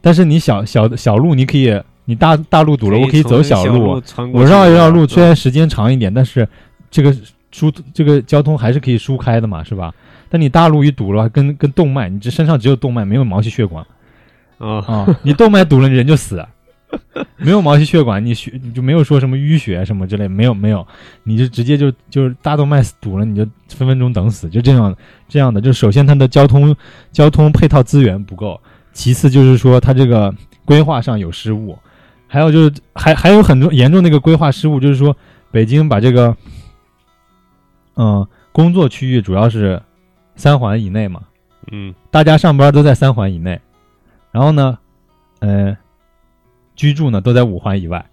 [0.01, 4.01] 但是你小小小路，你可以，你大大路堵了，我可以走小路，
[4.33, 6.47] 我绕一绕路，虽然时间长一点，但是
[6.89, 7.15] 这个
[7.51, 9.93] 疏这个交通还是可以疏开的嘛，是吧？
[10.29, 13.85] 但你大路一堵了，跟跟动脉，你这身上只有动脉，没有毛细血管
[14.61, 14.85] 啊。
[14.87, 16.45] 啊，你动脉堵了，人就死。
[17.37, 20.85] 没有毛细血管，你血你就没有说什么淤血什么之类，没有没有，
[21.23, 24.93] 你就直接就就是大动脉堵了，你就分分钟等死，就这样
[25.29, 25.61] 这样的。
[25.61, 26.75] 就首先它的交通
[27.13, 28.59] 交通配套资源不够，
[28.91, 31.79] 其次就是说它这个规划上有失误，
[32.27, 35.15] 还有就是还还有很多严重的一个规划失误，就是说
[35.49, 36.35] 北京把这个，
[37.95, 39.81] 嗯，工作区域主要是
[40.35, 41.21] 三环以内嘛，
[41.71, 41.95] 嗯。
[42.09, 43.61] 大家上班都在三环以内，
[44.31, 44.77] 然后呢，
[45.39, 45.75] 呃，
[46.75, 48.05] 居住呢都在五环以外，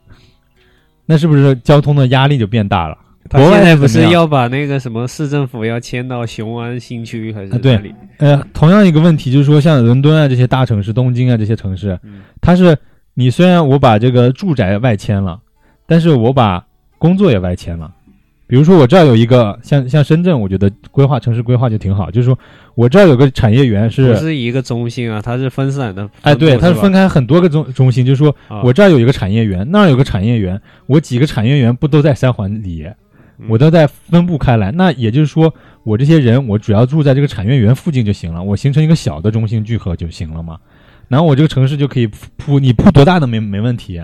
[1.07, 2.99] 那是不是交通的压力就变大了？
[3.31, 7.95] 国外不是要把那个什么市政府要迁到雄安新区还是啊对哪里？
[8.17, 12.77] 呃，同样一个问题就是说，像伦敦啊这些大城市，东京啊这些城市，嗯它是
[13.13, 15.39] 你虽然我把这个住宅外迁了，
[15.87, 16.65] 但是我把
[16.97, 17.93] 工作也外迁了。
[18.49, 22.37] 比如说我这儿有一个像像深圳，我觉得规划城市规划就挺好，就是说
[22.75, 26.09] 我这儿有个产业园不是，是一个中心啊，它是分散的。
[26.23, 32.91] 哎，对，它是是分开很多个中中心，就是说啊我这儿有一个产业园，那儿有个产业园，我几个产业园不都在三环里，
[33.39, 34.73] 嗯我都在分布开来。
[34.73, 40.59] 那也就是说，我这些人我主要住在这个产业园附近就行了，我形成一个小的中心聚合就行了嘛。
[41.09, 42.07] 然后我这个城市就可以
[42.39, 44.01] 铺，你铺多大的没没问题，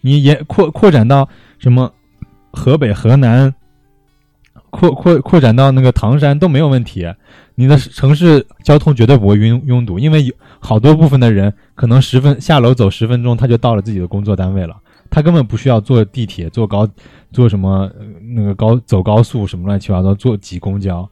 [0.00, 1.28] 你也扩扩展到
[1.58, 1.92] 什么
[2.52, 3.54] 河北、河南，
[4.72, 7.06] 扩扩扩展到那个唐山都没有问题。
[7.54, 14.74] 你的城市交通绝对不会拥拥堵，因为有好多部分的人可能十分下楼走十分钟他就到了自己的工作单位了，
[15.10, 16.88] 他根本不需要坐地铁、坐高、
[17.30, 21.06] 坐什么、呃那个高走高速什么乱七八糟，坐挤公交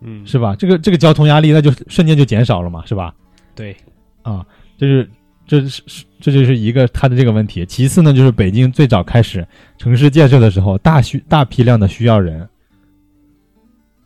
[0.00, 0.56] 嗯是吧？
[0.56, 3.14] 这个这个交通压力那就瞬间就减少了嘛，是吧？
[3.54, 3.76] 对，
[4.22, 4.44] 啊，
[4.76, 5.08] 这是
[5.46, 5.82] 这是
[6.20, 7.64] 这就是一个他的这个问题。
[7.64, 9.46] 其次呢，就是北京最早开始
[9.78, 12.48] 城市建设的时候，大需大批量的需要人，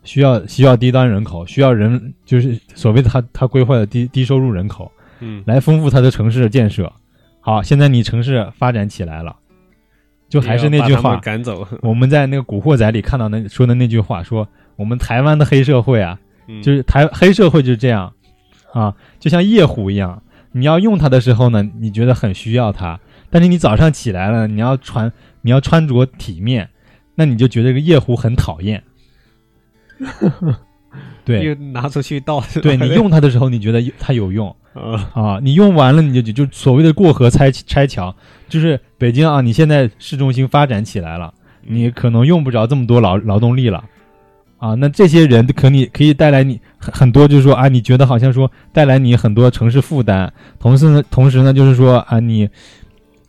[0.07, 4.89] 需要需要低端人口，需要人就是所谓的他他规划的低低收入人口，
[5.19, 6.91] 嗯来丰富他的城市建设。
[7.41, 9.35] 好，现在你城市发展起来了，
[10.29, 11.67] 就还是那句话，赶走。
[11.83, 16.17] 我们在那个《古惑仔》里看到那说的那句话，说我们台湾的黑社会啊，
[16.47, 18.11] 嗯就是台黑社会就是这样
[18.73, 26.69] 啊，就像夜壶一样，你要用它的时候呢，你觉得很需要它，但是你早上起来了，你要穿你要穿着体面，
[27.15, 28.83] 那你就觉得这个夜壶很讨厌。
[31.23, 32.41] 对又拿出去倒。
[32.61, 38.15] 对，你 用它的时候，你觉得它有用啊啊，你用完了你就就就所谓的过河拆拆桥，
[38.47, 41.33] 就是北京啊，你现在市中心发展起来了，
[41.65, 43.83] 你可能用不着这么多劳劳动力了。
[44.57, 52.49] 啊，那这些人可你可以带来你很很多，就是说啊，你觉得好像说带来你很多城市负担，同时呢，同时呢，就是说啊，你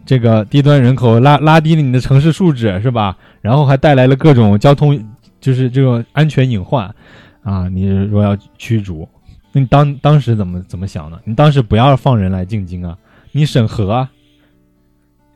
[0.06, 3.14] 这个低端人口拉拉低了你的城市素质，是吧？
[3.42, 4.98] 然后还带来了各种交通，
[5.40, 6.94] 就是这种安全隐患
[7.42, 9.08] 啊，你若要驱逐，
[9.52, 11.20] 那你当当时怎么怎么想呢？
[11.24, 12.96] 你当时不要放人来进京啊，
[13.32, 14.10] 你审核啊，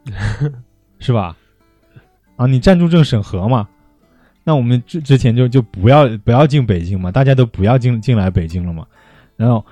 [0.98, 1.36] 是吧？
[2.36, 3.68] 啊，你暂住证审核嘛。
[4.44, 8.84] 那我们之之前就就不要不要进北京嘛，大家都不要进进来北京了嘛。
[9.36, 9.64] 然后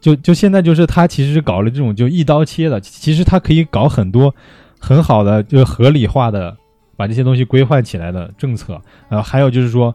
[0.00, 4.34] 就就现在就是他其实是搞了这种就一刀切的，其实他可以搞很多
[4.80, 6.56] 很好的就是合理化的
[7.02, 8.80] 把这些东西规划起来的政策。
[9.08, 9.92] 呃，还有就是说，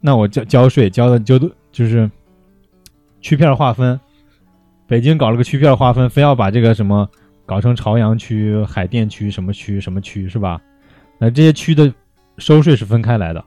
[0.00, 1.38] 那我交交税交的就
[1.70, 2.10] 就是
[3.20, 4.00] 区片划分，
[4.86, 7.06] 北京搞了个区片划分，非要把这个什么
[7.44, 10.58] 搞成朝阳区、海淀区什么区什么区是吧？
[11.18, 11.92] 那这些区的
[12.38, 13.44] 收税是分开来的。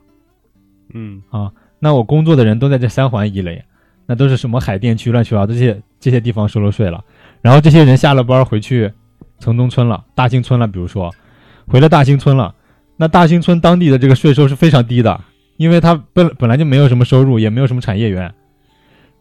[0.94, 3.64] 嗯啊那我工作的人都在这三环以内，
[4.06, 7.02] 那都是什么海淀区乱七八糟这些这些地方收了税了。
[7.40, 8.92] 然后这些人下了班回去
[9.40, 11.12] 城中村了、大兴村了，比如说
[11.66, 12.54] 回了大兴村了，
[12.96, 15.20] 那大兴村当地的这个税收是非常低的，
[15.56, 18.32] 因为他本本来就没有什么收入，也没有什么产业园，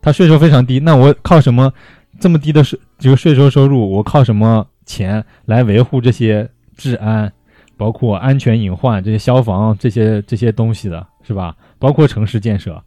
[0.01, 0.79] 他税收非常低。
[0.79, 1.71] 那我靠什么
[2.19, 3.89] 这么低的税这个税收收入？
[3.89, 7.31] 我靠什么钱来维护这些治安？
[7.77, 11.55] 包括安全隐患、这些消防这些这些东西的，是吧？
[11.79, 12.79] 包括城市建设，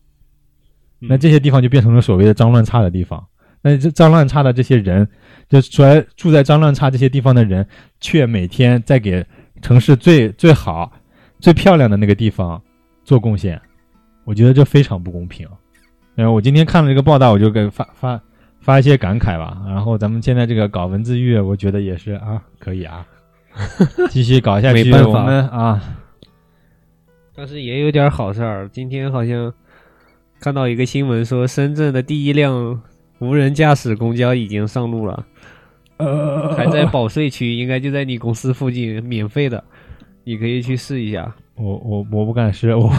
[1.01, 3.21] 那这些地方就变成了所谓的脏乱差的地方。
[3.61, 5.09] 那这脏乱差的这些人，
[5.49, 7.67] 就出来住在脏乱差这些地方的人，
[7.99, 9.27] 却每天在给
[9.65, 10.93] 城市最最好、
[11.41, 12.61] 最漂亮的那个地方
[13.03, 13.59] 做贡献，
[14.25, 15.49] 我觉得这非常不公平。
[16.15, 18.21] 然后我今天看了这个报道，我就给发发
[18.61, 19.63] 发一些感慨吧。
[19.67, 23.07] 然后咱们现在这个搞文字狱，我觉得也是啊，可以啊，
[24.13, 24.85] 继续搞下去。
[24.85, 25.83] 没办法我们啊，
[27.35, 28.69] 但是也有点好事儿。
[28.71, 29.51] 今天好像
[30.41, 32.83] 看到一个新闻说，深圳的第一辆
[33.19, 35.25] 无人驾驶公交已经上路了，呃
[36.57, 39.63] 还在保税区，应该就在你公司附近，免费的，
[40.25, 41.35] 你可以去试一下。
[41.57, 42.93] 我我我不敢试，我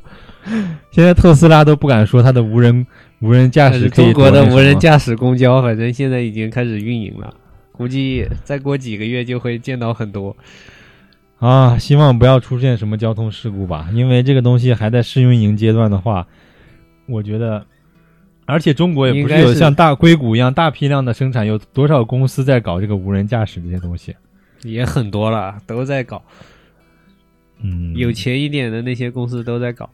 [0.90, 2.86] 现在特斯拉都不敢说它的无人
[3.20, 7.34] 无人驾驶中国的无人驾驶公交，反正现在已经开始运营了，
[7.72, 10.36] 估计再过几个月就会见到很多。
[11.38, 16.26] 啊，希望不要出现什么交通事故吧，因为这个东西还在试运营阶段的话，
[17.06, 17.64] 我觉得，
[18.46, 24.14] 而且中国也不是有像大硅谷一样大批量的生产，有多少公司在搞这个无人驾驶这些东西？
[24.62, 26.22] 也很多了，都在搞。
[27.60, 29.90] 嗯，有钱一点的那些公司都在搞，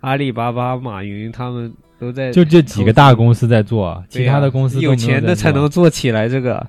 [0.00, 2.30] 阿里巴巴、马云他们都在。
[2.32, 6.66] 就这几个大公司在做，其他的公司有钱的才能做起来这个。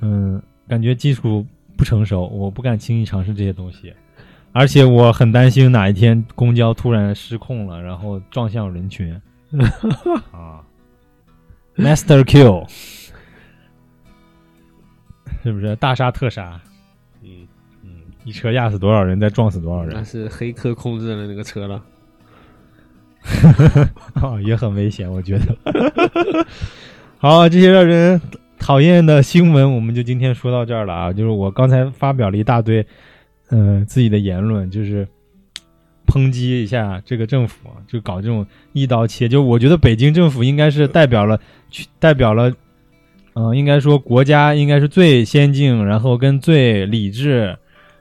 [0.00, 1.46] 嗯，感觉技术
[1.76, 3.92] 不成熟，我不敢轻易尝试这些东西，
[4.52, 9.18] 而且我很担心哪一天公交突然失控了，然后撞向人群。
[10.32, 10.62] 啊，
[11.76, 12.66] Master Q，
[15.42, 16.60] 是不是大杀特杀？
[17.22, 17.46] 嗯，
[17.82, 17.90] 嗯，
[18.24, 21.82] 一车压死多少人，再撞死多少人那，是黑客控制了那个车了。
[24.14, 25.56] 啊，也很危险，我觉得。
[27.18, 28.20] 好，这些让人
[28.58, 31.12] 讨厌的新闻，我们就今天说到这儿了啊。
[31.12, 32.86] 就是我刚才发表了一大堆，
[33.50, 35.06] 嗯、自己的言论，就是
[36.08, 39.28] 抨击一下这个政府，就搞这种一刀切。
[39.28, 41.38] 就我觉得北京政府应该是代表了，
[41.70, 42.50] 去代表了，
[43.34, 47.56] 嗯、应该说国家应该是最先进，然后跟最理智，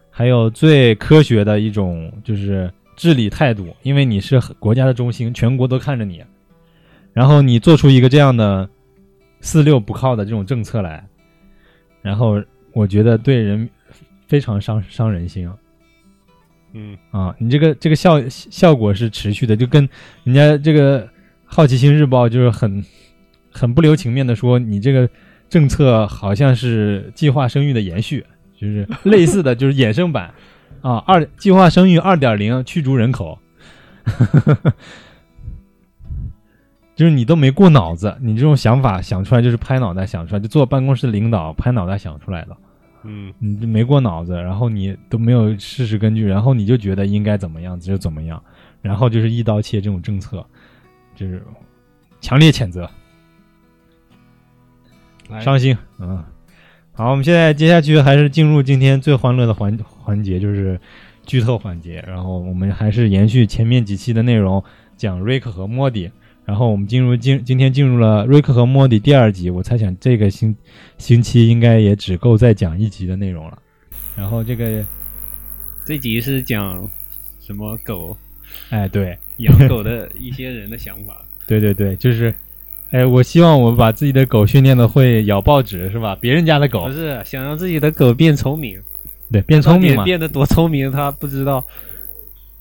[0.10, 6.24] 还有最科学的一种就是治理态度，因为你是国家的中心，全国都看着你，
[7.14, 8.68] 然后你做出一个这样的
[9.42, 11.06] 四六不靠的这种政策来，
[12.02, 12.42] 然后
[12.74, 13.70] 我觉得对人
[14.28, 15.48] 非常伤伤人心
[16.74, 17.34] 嗯啊！
[17.40, 19.88] 你这个这个效效果是持续的，就跟
[20.24, 21.06] 人家这个
[21.46, 22.84] 《好奇心日报》就是很
[23.52, 25.10] 很不留情面的说，你这个
[25.50, 28.26] 政策好像是计划生育的延续，
[28.60, 30.34] 就是类似的就是衍生版
[30.82, 33.40] 啊， 二计划生育二点零驱逐人口，
[36.96, 42.56] 就是你都没过脑子，你这种想法想出来就是拍脑袋想出来，就坐办公室领导拍脑袋想出来的。
[43.04, 48.42] 嗯你就没过脑子，然后你都没有事实根据，然后你就觉得应该怎么样就怎么样，
[48.82, 50.46] 然后就是一刀切这种政策，
[51.16, 51.42] 就是
[52.20, 52.90] 强烈谴责，
[55.40, 55.78] 伤心。
[56.00, 56.24] 嗯，
[56.94, 60.80] 好，我们现在接下去还是进入今天最欢乐的环环节，就是
[61.26, 62.04] 剧透环节。
[62.08, 64.64] 然后我们还是延续前面几期的内容，
[64.96, 66.12] 讲瑞克和莫迪。
[66.48, 70.56] 然后我们进入今今天进入了瑞克和莫迪第二集，我猜想这个星
[70.98, 73.60] 星期应该也只够再讲一集的内容了。
[74.16, 74.82] 然后这个，
[75.86, 76.90] 这集是讲
[77.42, 78.16] 什么狗
[78.70, 81.22] 哎，对，养狗的一些人的想法。
[81.46, 82.34] 对对对，就是，
[82.92, 86.18] 哎，我希望我把自己的狗训练的会咬报纸，是吧？
[86.22, 88.82] 别人家的狗不，是想让自己的狗变聪明，
[89.30, 91.62] 对，变聪明嘛，变得多聪明，他不知道。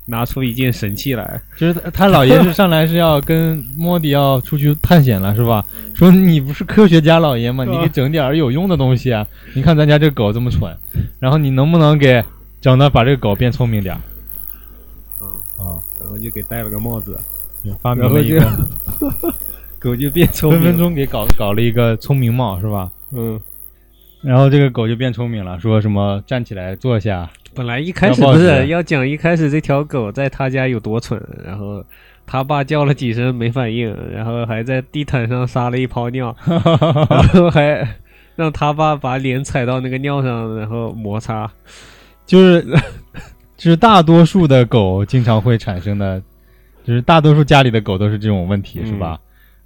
[0.09, 5.65] 拿出一件神器来，就是他他姥爷是上来是要跟莫迪要出去探险了，是吧？
[5.95, 7.65] 说你不是科学家老爷吗？
[7.65, 9.27] 你给整点有用的东西啊！
[9.55, 10.73] 你看咱家这狗这么蠢，
[11.19, 12.23] 然后你能不能给
[12.61, 14.01] 整的把这个狗变聪明点儿
[15.21, 15.27] 嗯，
[15.59, 15.83] 啊？
[16.01, 17.19] 然后就给戴了个帽子，
[17.83, 18.41] 发明了一个，
[19.81, 20.63] 狗就变聪明。
[20.63, 22.89] 分分钟给搞搞了一个聪明帽，是吧？
[23.11, 23.41] 嗯，
[24.23, 31.83] 然后这个狗就变聪明了，说什么站起来坐下，本来一开始不是要讲一开始这条狗在他家有多蠢，然后
[32.27, 37.89] 他爸叫了几声没反应，然后还在地毯上撒了一泡尿， 然后还
[38.37, 41.51] 让他爸把脸踩到那个尿上，然后摩擦。
[42.27, 42.63] 就是
[43.57, 46.21] 就是大多数的狗经常会产生的，
[46.85, 49.19] 就是大多数家里的狗都是这种问题，嗯是吧？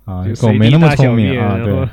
[0.04, 1.88] 啊就，狗没那么聪明啊，对，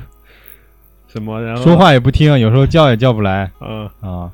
[1.08, 1.42] 什么？
[1.42, 4.30] 然后说话也不听，有时候叫也叫不来嗯，啊。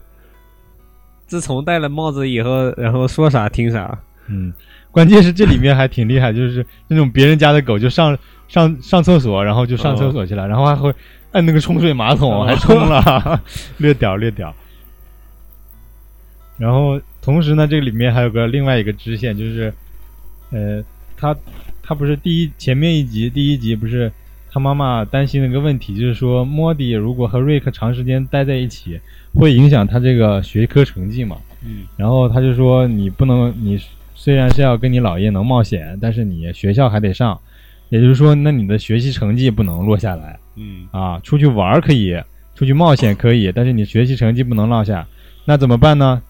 [1.27, 3.99] 自从戴了帽子以后，然后说啥听啥。
[4.29, 4.53] 嗯，
[4.91, 8.17] 关键是这里面还挺厉害，就是那种别人家的狗就上
[8.49, 10.95] 上上厕所，然后就上厕所去了，然后还会
[11.33, 13.43] 按那个冲水马桶，哦还冲了，
[13.79, 14.55] 略屌略屌。
[16.57, 19.75] 然后同时呢，这个里面还有个另外一个支线，就是
[20.51, 20.83] 呃，
[21.17, 21.37] 他
[21.83, 24.11] 他不是第一前面一集第一集不是
[24.53, 29.01] 他妈妈担心的一个问题，就是说莫迪如果和瑞克长时间待在一起，
[29.35, 31.37] 会影响他这个学科成绩嘛？
[31.67, 33.81] 嗯然后他就说你不能，你
[34.15, 37.39] 虽然是要跟你姥爷能冒险，但是你学校还得上，
[37.89, 41.19] 也就是说，那你的学习成绩不能落下来嗯啊。
[41.23, 42.17] 出去玩可以，
[42.55, 45.07] 出去冒险可以，但是你学习成绩不能落下。
[45.47, 46.21] 那怎么办呢？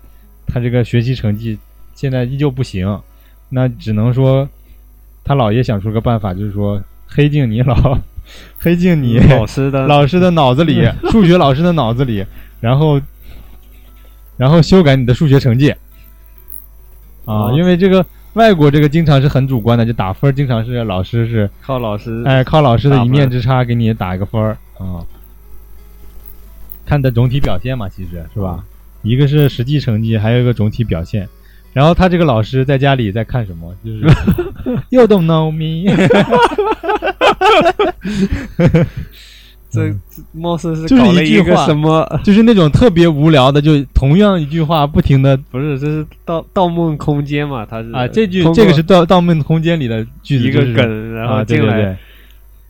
[0.47, 1.59] 他这个学习成绩
[1.95, 3.01] 现在依旧不行，
[3.49, 4.49] 那只能说
[5.25, 7.99] 他姥爷想出个办法，就是说黑进你老，
[8.59, 12.25] 黑进你老师的老师的脑子里， 数学老师的脑子里，
[12.65, 12.99] 然后，
[14.39, 15.77] 然后修改你的数学成绩啊，
[17.27, 22.23] 哦因为这个外国这个经常是很主观的，就打分儿经常是老师是靠老师。
[22.25, 25.05] 哎靠老师的一面之差给你打一个分儿啊，
[26.87, 28.65] 看的总体表现嘛，其实是吧？
[29.03, 31.29] 一个是实际成绩，还有一个总体表现。
[31.75, 33.75] 然后他这个老师在家里在看什么？
[33.85, 34.01] 就是
[34.89, 35.85] You don't know me。
[39.75, 42.07] 这嗯这貌似是就是搞了一句话什么？
[42.25, 47.67] 就是那种特别无聊的，就同样一句话不停的不是，这是盗《盗梦空间》嘛？
[47.69, 51.99] 它是啊，这句这个是《盗盗梦空间》里的句子，一个梗，然后进来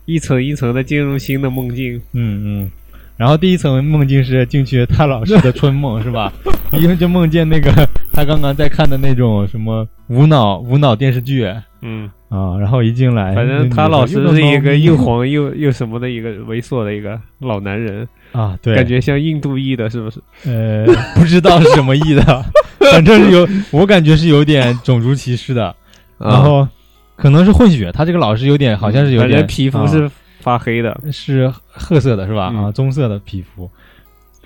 [0.05, 2.01] 一层一层的进入新的梦境。
[2.13, 2.71] 嗯嗯。
[3.17, 6.33] 然后第一层梦境是进去他老师的春梦是吧？
[6.77, 7.71] 因为就梦见那个
[8.11, 11.49] 他刚刚在看的那种什么无脑无脑电视剧
[11.87, 20.19] 嗯，啊，然后一进来，反正他老师是一个又又黄又又什么的一个猥琐的一个老男人，啊，对，感觉像印度裔的，是不是？
[20.45, 22.45] 呃不知道是什么裔的，
[22.91, 25.75] 反正是有我感觉是有点种族歧视的，
[26.17, 26.67] 然后
[27.15, 30.09] 可能是混血，他这个老师有点好像是有点皮肤啊是
[30.39, 30.99] 发黑的。
[31.11, 32.51] 是褐色的是吧？
[32.51, 33.69] 嗯啊，棕色的皮肤，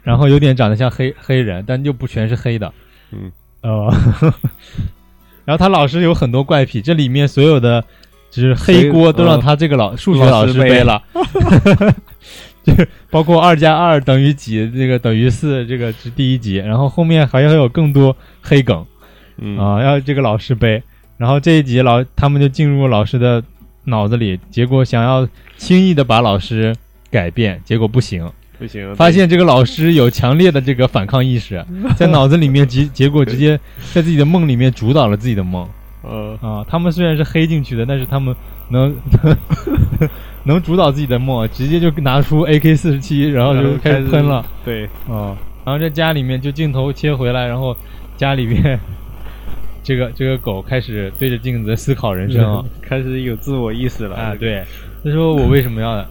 [0.03, 2.73] 然后有点长得像黑黑人，但又不全是黑的。
[3.11, 3.31] 嗯，
[3.61, 3.93] 呃，
[5.49, 7.83] 然后他老师有很多怪癖，这里面所有的
[8.29, 11.01] 就是黑黑锅都让嗯他这个老数学老老师背师背了，
[12.63, 18.85] 就是包括二加二等于几，这个等于四，这个是第一集，然后后面还要有更多黑梗。
[19.39, 19.57] 嗯。
[19.57, 20.83] 啊，要这个老师背。
[21.17, 23.43] 然后这一集老他们就进入老师的
[23.85, 25.27] 脑子里，结果想要
[25.57, 26.75] 轻易的把老师
[27.09, 33.57] 改变，结果不行，不行，发现这个老师有强烈的这个反抗意识， 在脑子里面结 结果直接
[33.93, 35.67] 在自己的梦里面主导了自己的梦。
[36.03, 36.37] 呃。
[36.41, 36.65] 啊。
[36.69, 38.35] 他们虽然是黑进去的，但是他们
[38.69, 38.93] 能
[40.43, 44.45] 能主导自己的梦，直接就拿出 AK 四十七，然后就开始喷了。
[44.65, 45.35] 对，啊，
[45.65, 47.75] 然后在家里面就镜头切回来，然后
[48.17, 48.79] 家里面
[49.83, 52.57] 这个这个狗开始对着镜子思考人生。
[52.57, 54.15] 啊开始有自我意识了。
[54.15, 54.63] 啊，，对，
[55.03, 56.03] 他说我为什么要，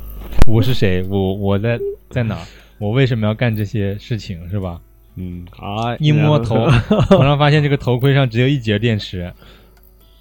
[0.49, 1.79] 我是谁，我我在
[2.09, 2.39] 在哪，
[2.79, 4.81] 我为什么要干这些事情，是吧？
[5.17, 6.67] 嗯啊，一摸头，
[7.11, 9.31] 突然发现这个头盔上只有一节电池，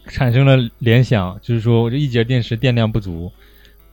[0.07, 3.31] 产生了联想，就是说我这一节电池电量不足，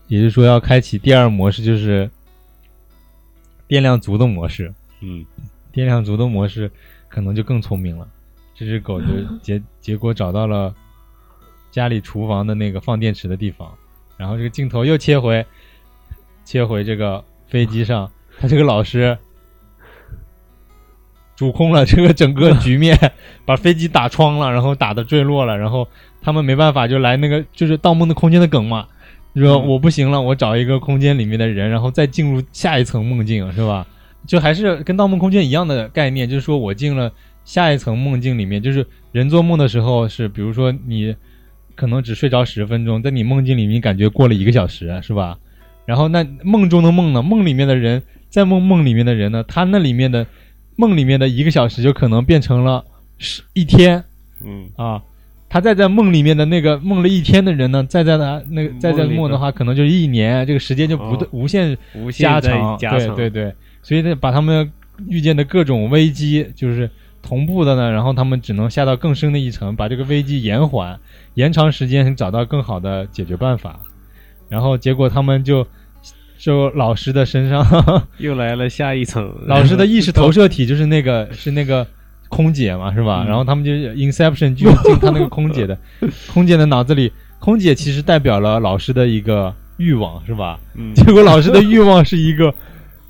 [0.08, 2.10] 也就是说要开启第二模式，就是
[3.68, 4.72] 电量足的模式。
[5.00, 5.24] 嗯
[5.70, 6.70] 电量足的模式
[7.08, 8.08] 可能就更聪明了。
[8.54, 9.06] 这只狗就
[9.42, 10.74] 结结果找到了
[11.70, 13.72] 家里厨房的那个放电池的地方，
[14.16, 15.44] 然后这个镜头又切回
[16.44, 19.16] 切回这个飞机上， 他这个老师
[21.36, 22.96] 主控了这个整个局面，
[23.44, 25.88] 把飞机打窗了，然后打的坠落了，然后
[26.22, 28.86] 他们没办法就来那个就是《盗梦的空间》的梗嘛，
[29.34, 33.86] 就说嗯我不行了，我找一个空间里面的人，然后再进入下一层梦境，是吧？
[34.26, 37.12] 就还是跟《盗梦空间》一样的概念，就是说我进了
[37.44, 41.14] 下一层梦境里面，就是人做梦的时候是，比如说你
[41.74, 45.36] 可能只睡着十分钟，在你梦境里面感觉过了一个小时，是吧？
[45.86, 50.26] 然后那梦中的梦呢，梦里面的人在梦梦里面的人呢，他那里面的
[50.76, 52.84] 梦里面的一个小时就可能变成了
[53.18, 54.04] 十一天。
[54.44, 54.68] 嗯。
[54.76, 55.02] 啊。
[55.46, 61.28] 他再在梦里面的那个梦了一天的人呢，再在他那个再在梦的话，可能就是一年，这个时间就不哦。
[61.30, 64.72] 无限无限在加长，加长，对对对，所以呢，把他们
[65.06, 66.90] 遇见的各种危机就是
[67.22, 70.98] 同步的呢，然后他们只能下到更深的一层，把这个危机延缓、
[71.34, 73.78] 延长时间，找到更好的解决办法。
[74.54, 75.66] 然后结果他们就
[76.38, 77.66] 就老师的身上，
[78.18, 81.84] 又来了下一层， 老师的意识投射体就是那个 是那个
[82.28, 83.24] 空姐嘛，是吧？
[83.24, 85.76] 嗯然后他们就 Inception 就进他那个空姐的
[86.32, 90.60] 空姐的脑子里，空姐其实代表了老师的一个欲望，是吧？
[90.76, 92.54] 嗯结果老师的欲望是一个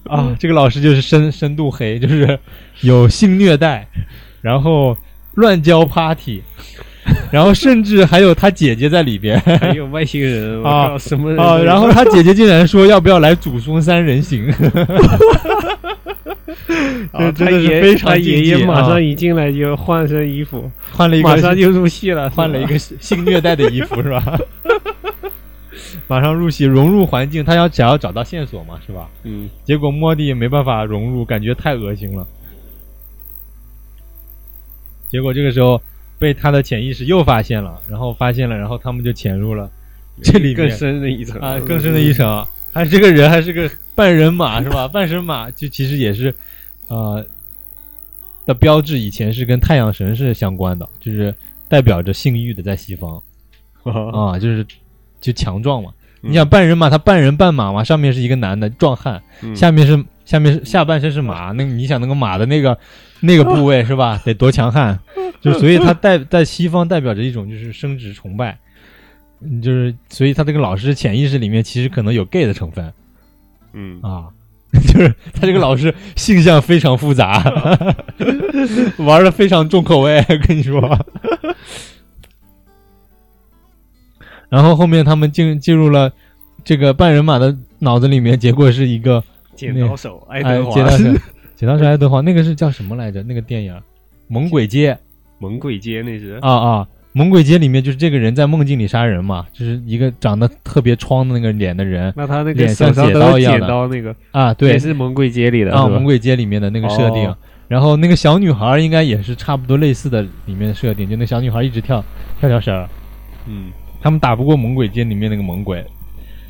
[0.05, 2.39] 啊，这个老师就是深深度黑，就是
[2.81, 3.87] 有性虐待，
[4.41, 4.97] 然后
[5.35, 6.43] 乱交 party，
[7.31, 14.49] 然后甚至还有他姐姐在里边还有外星人， 啊，什么人啊，然后他姐姐竟然说要不要来祖宗三人行，
[17.13, 24.39] 啊这真的是他爷非常他爷爷马上一进来就换身衣服，换了一个马上就入戏了，换了一个性虐待的衣服是吧？
[26.07, 29.09] 马上入戏，融入环境，他要想要找到线索嘛，是吧？
[29.25, 32.27] 嗯结果莫蒂没办法融入，感觉太恶心了。
[35.11, 35.81] 结果这个时候
[36.19, 39.71] 被他的潜意识又发现了，然后发现了，然后他们就潜入了
[40.23, 42.47] 这里面更深的一层啊，更深的一层。
[42.73, 44.87] 还这个人还是个半人马是吧？
[44.89, 46.35] 半神马就其实也是，
[46.89, 47.25] 呃
[48.47, 51.35] 的标志，以前是跟太阳神是相关的，就是
[51.69, 53.23] 代表着性欲的，在西方
[53.85, 54.67] 啊，啊，就是
[55.21, 55.91] 就强壮嘛。
[56.23, 62.79] 嗯你想半人马，他半人半马嘛，上面是一个男的壮汉，嗯下面是下面是下半身是马，那你想那个马的那个
[63.21, 64.21] 那个部位 是吧？
[64.25, 64.99] 得多强悍，
[65.41, 68.59] 就所以他代在西方代表着一种就是生殖崇拜，
[69.41, 72.93] 嗯就是所以他这个老师潜意识里面其实可能有 gay 的成分。
[73.73, 74.01] 嗯。
[74.03, 74.29] 啊，
[74.73, 77.45] 就是他这个老师性向非常复杂，
[78.99, 80.99] 玩的非常重口味，跟你说。
[84.49, 86.13] 然后后面他们进进入了
[86.65, 89.23] 这个半人马的脑子里面，结果是一个
[89.55, 91.21] 剪刀手爱哎德，华剪刀手，
[91.55, 93.23] 剪刀手爱德华，那个是叫什么来着？
[93.23, 93.75] 那个电影
[94.29, 94.93] 《猛鬼街》
[95.39, 96.83] 猛鬼街那是啊啊，
[97.13, 107.29] 《猛鬼街》里面就是这个人在梦境里杀人嘛，就是一个长得特别疮的那个脸的人那他那个脸像手上都剪剪刀一样的刀那个，啊，对也，是猛鬼街里的，啊，《猛鬼街》里面的那个设定。
[107.29, 107.37] 哦
[107.67, 112.05] 然后那个小女孩应该也是差不多类似的里面的设定，就那小女孩一直跳
[112.39, 112.87] 跳跳绳儿，
[113.49, 115.83] 嗯，他们打不过猛鬼街里面那个猛鬼，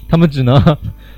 [0.08, 0.60] 他们只能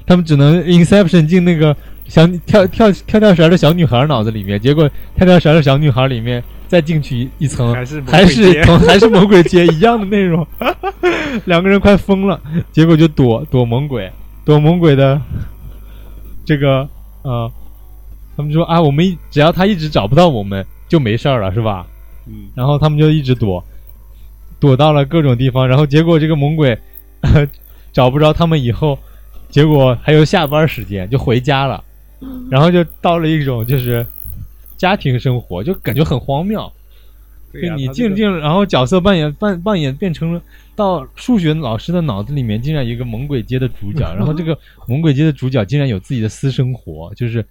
[0.07, 1.77] 他们只能 Inception 进那个
[2.07, 10.47] 小跳跳跳跳绳的小女孩脑子里面，结果跳跳绳的小女孩里面再进去一层，还是还是还是猛鬼街一样的内容，
[11.45, 12.41] 两个人快疯了，
[12.71, 14.11] 结果就躲躲猛鬼，
[14.45, 15.21] 躲猛鬼的
[16.45, 16.89] 这个
[17.23, 17.51] 呃，
[18.37, 21.85] 他们说啊，我们一只要他一直找不到我们就没事儿了，是吧？
[22.29, 23.65] 嗯，然后他们就一直躲，
[24.61, 26.79] 躲到了各种地方，然后结果这个猛鬼
[27.93, 28.97] 找不着他们以后，
[29.49, 31.82] 结果还有下班时间就回家了，
[32.51, 34.07] 然后就到了一种就是
[34.76, 36.70] 家庭生活，就感觉很荒谬。
[37.55, 40.42] 就你他这个静静，然后角色扮演扮扮演变成了
[40.74, 47.42] 到数学老师的脑子里面，竟然一个猛鬼街的主角， 然后这个猛鬼街的主角竟然有自己的私生活，就是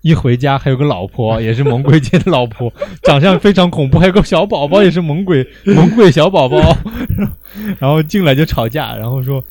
[0.00, 2.72] 一回家还有个老婆，也是猛鬼街的老婆，
[3.04, 6.56] 长相非常恐怖，还有个小宝宝也是猛鬼猛鬼小宝宝，
[7.78, 9.44] 然后进来就吵架，然后说。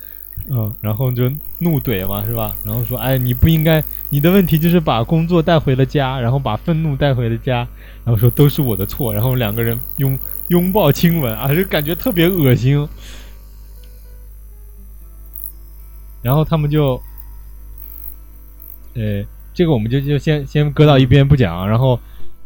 [0.49, 2.55] 嗯，然后就怒怼嘛，是吧？
[2.65, 7.67] 然后说，哎，你不应该，你的问题就是把工作带回了家，然后把愤怒带回了家，
[8.03, 10.19] 然后说都是我的错，然后两个人拥
[10.49, 12.87] 拥抱亲吻啊，就感觉特别恶心。
[16.21, 17.01] 然后他们就，
[18.93, 19.23] 呃，
[19.53, 21.99] 这个我们就就先先搁到一边不讲，然后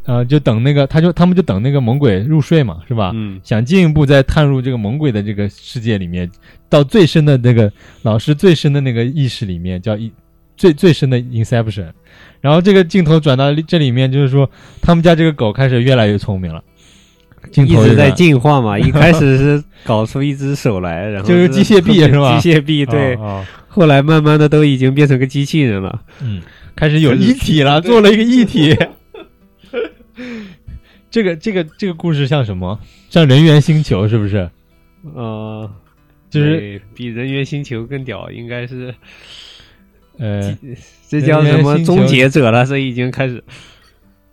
[0.08, 3.12] 呃，就等那个，他就他们就等那个猛鬼入睡嘛，是吧？
[3.14, 6.32] 嗯想进一步再探入这个猛鬼的这个世界里面，
[6.70, 7.70] 到最深的那个
[8.04, 10.10] 老师最深的那个意识里面，叫一
[10.56, 11.88] 最最深的 inception。
[12.40, 14.50] 然后这个镜头转到这里面，就是说
[14.82, 16.64] 他们家这个狗开始越来越聪明了，
[17.52, 18.80] 镜一直在进化嘛。
[18.80, 26.02] 一开始是搞出一只手来，然后就是机械臂是吧机械臂对，啊啊后来慢慢的都已经变成个机器人了。
[26.22, 26.42] 嗯，
[26.78, 28.74] 开始有一体了，做了一个一体。
[31.10, 32.80] 这个这个这个故事像什么？
[33.10, 34.50] 像人猿星球是不是？
[35.16, 35.72] 呃，
[36.30, 38.94] 就是比人猿星球更屌，应该是
[40.18, 40.58] 呃，
[41.08, 42.66] 这叫什么终结者了？
[42.66, 43.44] 这已经开始，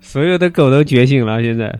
[0.00, 1.42] 所有的狗都觉醒了。
[1.42, 1.78] 现在，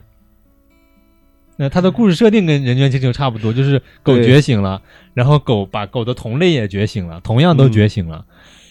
[1.57, 4.81] 那它的故事设定跟人猿星球差不多，就是狗觉醒了，
[5.13, 8.25] 然后狗把狗的同类也觉醒了，同样都觉醒了，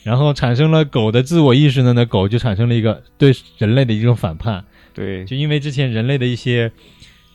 [0.05, 4.65] 然后产生了狗的自我意识呢，那狗就产生了一个对人类的一种反叛，
[4.95, 6.71] 对，就因为之前人类的一些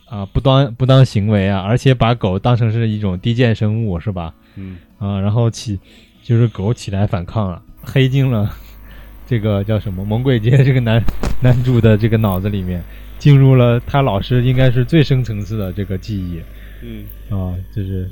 [0.06, 4.34] 啊、不当不当行为啊，而且把狗当成是一种低贱生物，是吧？
[4.56, 5.78] 嗯，啊，然后起
[6.24, 8.50] 就是狗起来反抗了，黑进了
[9.24, 11.00] 这个叫什么猛鬼街这个男
[11.40, 12.82] 男主的这个脑子里面，
[13.20, 16.40] 进入了他老师应该是最深层次的这个记忆
[16.82, 18.10] 嗯，啊，就是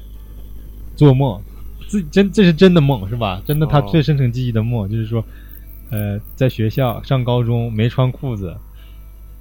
[0.95, 1.43] 做梦，
[1.89, 3.43] 自真这是真的梦是吧？
[3.45, 5.25] 真的他哦最深层记忆的梦，就是说，
[5.91, 8.57] 呃，在学校上高中没穿裤子。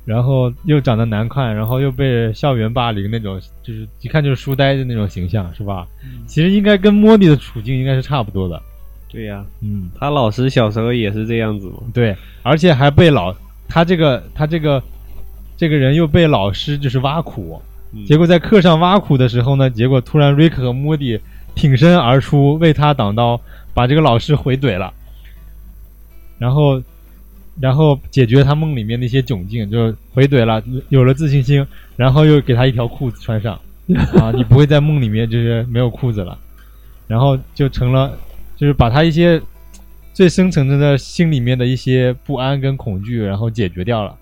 [0.07, 5.85] 然后又长得难看，然后又被校园霸凌那种，就是一看就是书呆子那种形象，是吧？
[6.25, 8.61] 其实应该跟莫迪的处境应该是差不多的。
[9.09, 11.79] 对呀、嗯，他老师小时候也是这样子嘛。
[11.93, 13.35] 对，而且还被老
[13.67, 14.81] 他这个他这个
[15.57, 17.61] 这个人又被老师就是挖苦，
[17.93, 21.19] 嗯结果在课上挖苦的时候呢，结果突然瑞克和莫迪
[21.53, 23.37] 挺身而出为他挡刀，
[23.73, 24.93] 把这个老师回怼了，
[26.37, 26.81] 然后
[27.59, 33.59] 然后解决他梦里面的一些窘境，就是回怼了，有了自信心，然后又给他一条裤子穿上。
[34.19, 36.37] 啊， 你不会在梦里面就是没有裤子了，
[37.07, 38.17] 然后就成了
[38.57, 39.41] 就是把他一些
[40.13, 44.13] 最深层次的心里面的一些不安跟恐惧，然后解决掉了。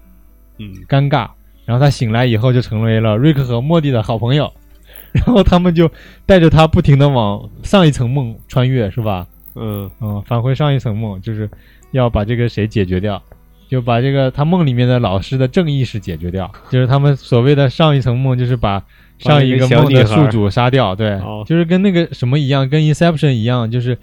[0.60, 1.28] 嗯，尴尬，
[1.66, 4.54] 然后他醒来以后就成为了瑞克和莫蒂的好朋友，
[5.12, 5.90] 然后他们就
[6.28, 9.26] 带着他不停的往上一层梦穿越，是吧？
[9.56, 11.50] 嗯，嗯，返回上一层梦，就是
[11.96, 13.22] 要把这个谁解决掉，
[13.70, 18.84] 就把这个他梦里面的老师的正意识解决掉，就是他们所谓的上一层梦，就是把
[19.18, 21.44] 上一个梦的宿主杀掉，对，哦。
[21.48, 23.98] 就是跟那个什么一样，跟 Inception 一样，就是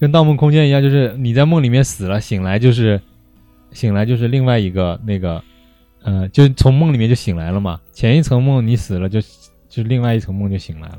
[0.00, 3.00] 跟盗梦空间一样，就是你在梦里面死了，醒来就是
[3.70, 5.40] 醒来就是另外一个那个，
[6.02, 9.20] 呃，就从梦里面就醒来了嘛，前一层梦你死了就
[9.68, 10.98] 就另外一层梦就醒来了。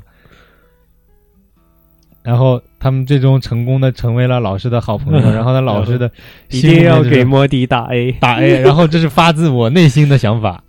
[2.28, 6.10] 然后他们最终成功的成为了老师的好朋友， 然后呢老师的
[6.50, 8.12] 一定要给莫迪打 A。
[8.20, 10.62] 打 A， 然后这是发自我内心的想法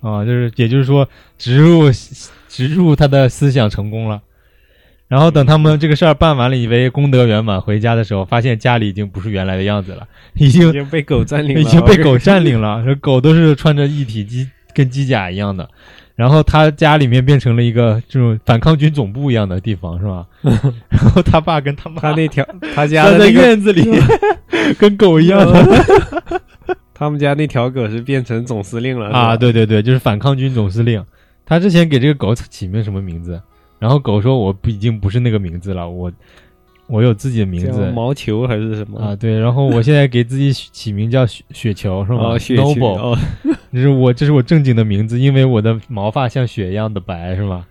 [0.00, 1.08] 啊，就是也就是说
[1.38, 1.84] 植入
[2.48, 4.20] 植入他的思想成功了，
[5.06, 15.70] 然后等他们这个事儿办完了，以为功德圆满，回家的时候发现家里已经不是原来的样子了， 已经已经被狗占领了，已经被狗占领了，这狗都是穿着一体机跟机甲一样的。
[16.16, 20.24] 然后他家里面变成了一个这种反抗军总部一样的地方，是吧？
[20.88, 23.82] 然后他爸跟他妈他那条他家在的那个院子里，
[24.78, 26.40] 跟狗一样的
[26.94, 31.04] 他们家那条狗是变成总司令了啊！，对对对，就是反抗军总司令。
[31.44, 33.40] 他之前给这个狗起名什么名字？
[33.80, 36.10] 然后狗说：“我不已经不是那个名字了，我
[36.86, 37.90] 我有自己的名字。
[37.92, 39.00] 毛球还是什么？
[39.00, 43.18] 啊。”对，然后我现在给自己起名叫雪雪球，是吗哦，雪球？Noble，哦，
[43.72, 47.64] 这是我这是我正经的名字，因为我的毛发像雪一样的白，是吗？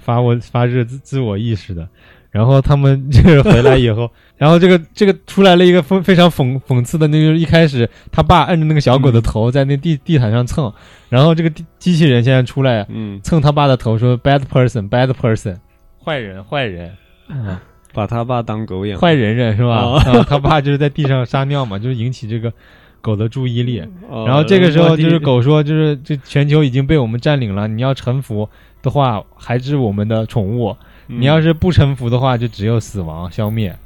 [0.00, 1.88] 发我发自自自我意识的。
[2.30, 4.08] 然后他们就是回来以后，
[4.38, 10.72] 然后这个这个出来了一个非非常讽讽刺的，那就是一开始他爸摁着那个小狗的头在那地地毯上蹭，
[11.08, 15.56] 然后这个机机器人现在出来嗯，蹭他爸的头，说 bad person bad person，
[16.04, 16.92] 坏人坏人，
[17.28, 17.58] 嗯
[17.92, 19.82] 把他爸当狗养，坏人人是吧？
[19.82, 22.52] 哦啊，他爸就是在地上撒尿嘛， 就是引起这个
[23.00, 23.80] 狗的注意力。
[24.08, 28.48] 哦然后这个时候就是狗说，就是这全球已经被我们占领了，你要臣服
[28.82, 30.76] 的话，还是我们的宠物；
[31.08, 33.76] 嗯你要是不臣服的话，就只有死亡、消灭、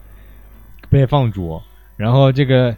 [0.91, 1.61] 被放逐。
[1.97, 2.77] 然后这个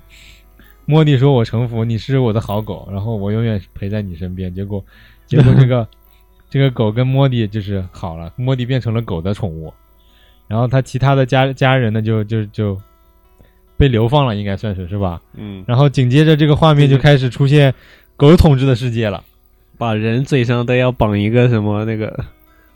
[0.84, 4.84] 莫蒂说：“我臣服，你是我的好狗，然后我永远陪在你身边。”结果，
[5.26, 5.88] 结果这个
[6.48, 9.72] 这个狗跟莫蒂就是好了，莫蒂变成了狗的宠物，
[10.48, 12.80] 然后他其他的家家人呢，就就就
[13.76, 15.20] 被流放了，应该算是是吧？
[15.34, 17.74] 嗯，然后紧接着这个画面就开始出现
[18.16, 19.22] 狗统治的世界了。
[19.78, 22.24] 把人嘴上都要绑一个什么那个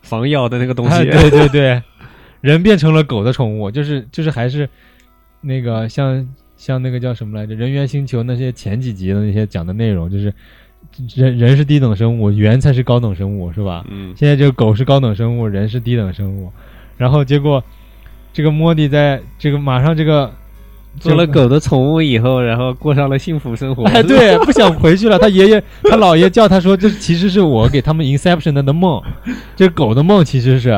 [0.02, 1.82] 防咬的那个东啊西，对对对，
[2.42, 4.68] 人变成了狗的宠物，就是就是还是
[5.40, 7.54] 那个像像那个叫什么来着？
[7.54, 10.30] 人猿星球那些前几集的那些讲的内容，就是
[11.16, 13.82] 人人是低等生物，猿才是高等生物，是吧？
[13.88, 16.52] 嗯，现在这个狗是高等生物，人是低等生物，
[17.00, 17.64] 然后结果
[18.30, 20.30] 这个莫迪在这个马上这个
[20.98, 23.84] 做了狗的宠物以后，然后过上了幸福生活。
[23.84, 25.18] 哎，对，不想回去了。
[25.18, 29.02] 他爷爷、他姥爷叫他说，这其实是我给他们 Inception 的的梦，
[29.56, 30.68] 这狗的梦其实是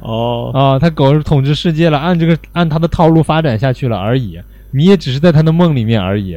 [0.00, 4.40] 哦啊、哦，他狗是统治世界了，按这个按他的套路发展下去了而已。
[4.72, 6.36] 你也只是在他的梦里面而已。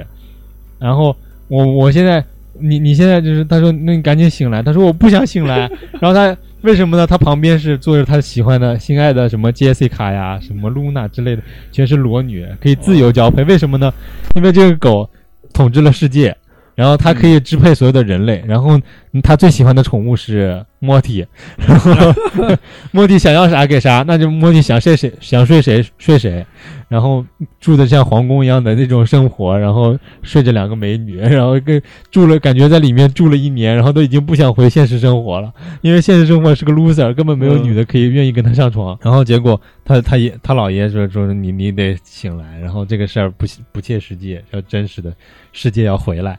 [0.78, 1.16] 然后
[1.48, 2.24] 我我现在，
[2.60, 4.62] 你你现在就是，他说那你赶紧醒来。
[4.62, 5.70] 他说我不想醒来。
[6.00, 7.07] 然后他为什么呢？
[7.07, 11.41] 他旁边是坐着他喜欢的、心爱的什么 Jessica 呀、什么 Luna 之类的，
[11.72, 13.43] 全是裸女，可以自由交配。
[13.43, 13.91] 为什么呢？
[14.36, 15.09] 因为这个狗
[15.53, 16.36] 统治了世界，
[16.76, 18.43] 然后它可以支配所有的人类。
[18.47, 18.80] 然后
[19.14, 21.26] 嗯他最喜欢的宠物是莫蒂，
[21.57, 21.91] 然后
[22.91, 26.45] 莫蒂想要啥给啥，那就莫蒂想睡谁想睡谁睡谁，
[26.92, 27.26] 然后
[27.62, 31.82] 住的像皇宫一样的那种生活，然后睡着两个美女，然后跟
[32.12, 39.00] 住了感觉在里面住了一年，然后都已经不想回现实生活了，因为现实生活是个 loser，根本没有嗯女的可以愿意跟他上床。
[39.02, 45.16] 然后结果他他爷他姥爷说说你你得醒来，然后这个事儿不不切实际，要真实的
[45.54, 46.38] 世界要回来，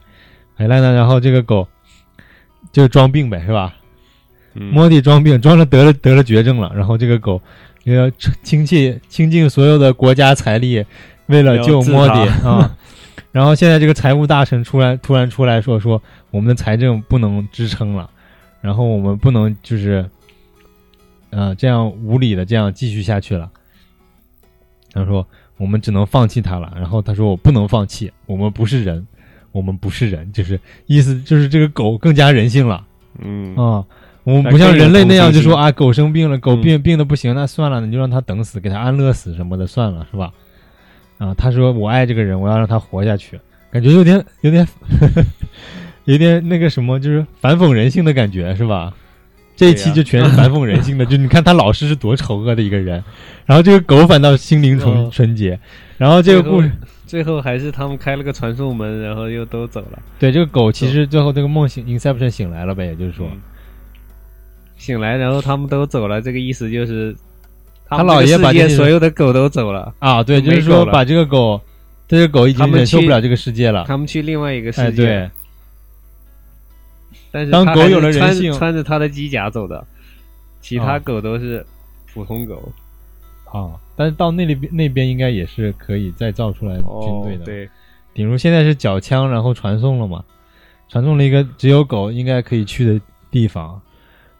[0.55, 1.67] 回来呢，然后这个狗
[2.71, 3.73] 就装病呗，是吧？
[4.53, 7.41] 嗯莫蒂装病，装了得了得了绝症了，然后这个狗
[7.91, 8.09] 要
[8.43, 10.85] 倾尽倾尽所有的国家财力，
[11.25, 12.13] 为了救莫迪
[12.45, 12.77] 啊。
[13.33, 18.07] 然后现在这个财务大臣出来突然出来说说我们的财政不能支撑了，
[18.61, 20.07] 然后我们不能就是，
[21.31, 23.49] 呃，这样无理的这样继续下去了。
[24.93, 25.27] 他说
[25.57, 26.71] 我们只能放弃他了。
[26.75, 29.07] 然后他说我不能放弃，我们不是人，
[29.51, 32.85] 我们不是人，就是意思就是这个狗更加人性了。
[33.19, 33.83] 嗯啊、
[34.23, 40.31] 我们不像人类那样就说啊，狗生病了，狗嗯病、病的不行，那算了，你就让它等死，给它安乐死什么的，算了，是吧？
[41.17, 43.39] 啊，他说我爱这个人，我要让他活下去，
[43.71, 44.67] 感觉有点有点
[46.05, 48.93] 有点那个什么，就是反讽人性的感觉，是吧？
[49.55, 53.03] 这一期就全是反讽人性的，就你看他老师是多丑恶的一个人，
[53.45, 55.59] 然后这个狗反倒心灵纯哦纯洁，
[55.97, 56.71] 然后这个故事，
[57.05, 59.99] 最后还是他们开了个传送门，然后又都走了。
[60.17, 63.39] 对这个狗其实最后这个梦醒 Inception 醒来了呗，也就是说，嗯
[64.83, 67.15] 醒来，然后他们都走了，这个意思就是
[67.87, 71.61] 他姥爷把所有的狗都走了，啊，对，就是说把这个狗，
[72.07, 73.85] 这个狗已经忍受不了这个世界了。
[73.87, 75.05] 他们去另外一个哎，世界。
[75.05, 75.31] 对，
[77.31, 78.51] 但是当狗有了人性。
[78.53, 79.85] 穿着他的机甲走的，
[80.61, 80.99] 其他啊。
[80.99, 81.65] 狗都是
[82.13, 82.71] 普通狗。
[83.45, 87.69] 啊，但是到那里边那边应该也是可以再造出来军哦队，的。，对，
[88.13, 90.23] 顶如现在是缴枪，然后传送了嘛，
[90.89, 93.79] 传送了一个只有狗应该可以去的地方，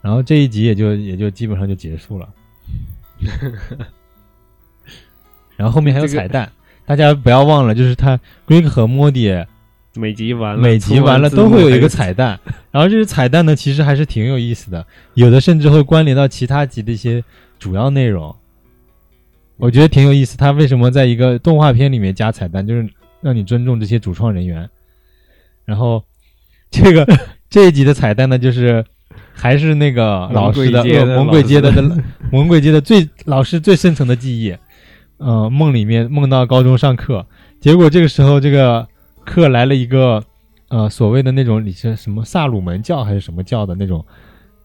[0.03, 2.29] 然后这一集也就也就基本上就结束了。
[5.55, 6.51] 然后后面还有这个彩蛋，
[6.85, 9.47] 大家不要忘了，就是他 Greg 和 m o d y
[9.95, 12.39] 每集完了，每集完了都会有一个彩蛋，
[12.71, 17.23] 然后这个彩蛋呢，其实还是挺有意思的，有的甚至会关联到其他集的一些
[17.57, 18.35] 主要内容。
[19.57, 20.35] 我觉得挺有意思。
[20.35, 22.89] 他为什么在一个动画片里面加彩蛋，就是
[23.21, 24.67] 让你尊重这些主创人员。
[25.63, 26.03] 然后
[26.71, 27.07] 这个
[27.49, 28.83] 这一集的彩蛋呢，就是
[29.33, 30.83] 还是那个老师的
[31.17, 34.55] 猛鬼街的呃猛 鬼街的最老师最深层的记忆。
[35.17, 37.25] 呃，梦里面梦到高中上课，
[37.59, 38.85] 结果这个时候这个
[39.23, 40.21] 课来了一个
[40.67, 44.03] 呃所谓的那种你是什么萨鲁门教还是什么教的那种，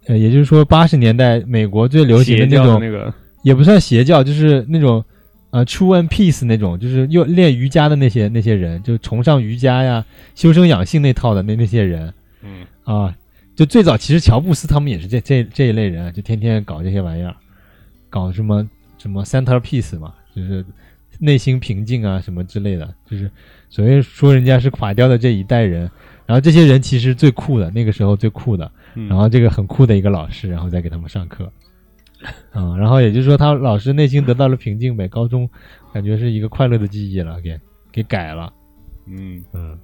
[0.06, 3.12] 呃，也就是说八十年代美国最流行的那种那个，
[3.42, 5.04] 也不算邪教，就是那种
[5.50, 10.04] 呃 True and Peace 那种，就是又练瑜伽的那些那些人，就崇尚瑜伽呀、
[10.34, 12.12] 修身养性那套的那那些人
[12.42, 13.14] 嗯，啊，
[13.58, 17.34] 就最早其实乔布斯他们也是这这这一类人啊，就天天搞这些玩意儿，
[18.08, 18.64] 搞什么
[18.98, 20.64] 什么 Center Peace 嘛，就是
[21.18, 23.28] 内心平静啊什么之类的，就是
[23.68, 25.90] 所谓说人家是垮掉的这一代人，
[26.24, 31.52] 然后这些人其实最酷的，那个时候最酷的，嗯然后这个很酷的一个老师，然后再给他们上课，
[32.52, 35.50] 啊、然后也就是说他老师内心得到了平静呗，高中
[35.92, 37.58] 感觉是一个快乐的记忆了，给
[37.90, 38.52] 给改了，
[39.08, 39.42] 嗯。
[39.52, 39.76] 嗯，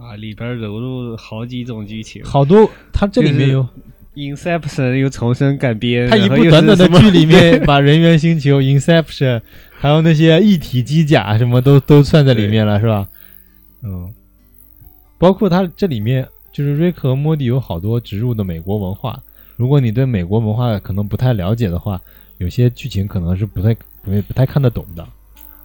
[0.00, 2.24] 啊，里边融入好几种剧情。
[2.24, 3.66] 好多他这里面有
[4.14, 9.40] Inception 又重生改编，他一部短短的剧里面 把人猿星球、Inception，
[9.78, 13.06] 还有那些一体机甲什么都都算在里面了，是吧？
[13.82, 14.12] 嗯，
[15.18, 19.20] 包括他这里面就是瑞克和莫蒂有好多植入的美国文化。
[19.56, 22.00] 如果你对美国文化可能不太了解的话，
[22.38, 25.06] 有些剧情可能是不太不太看得懂的。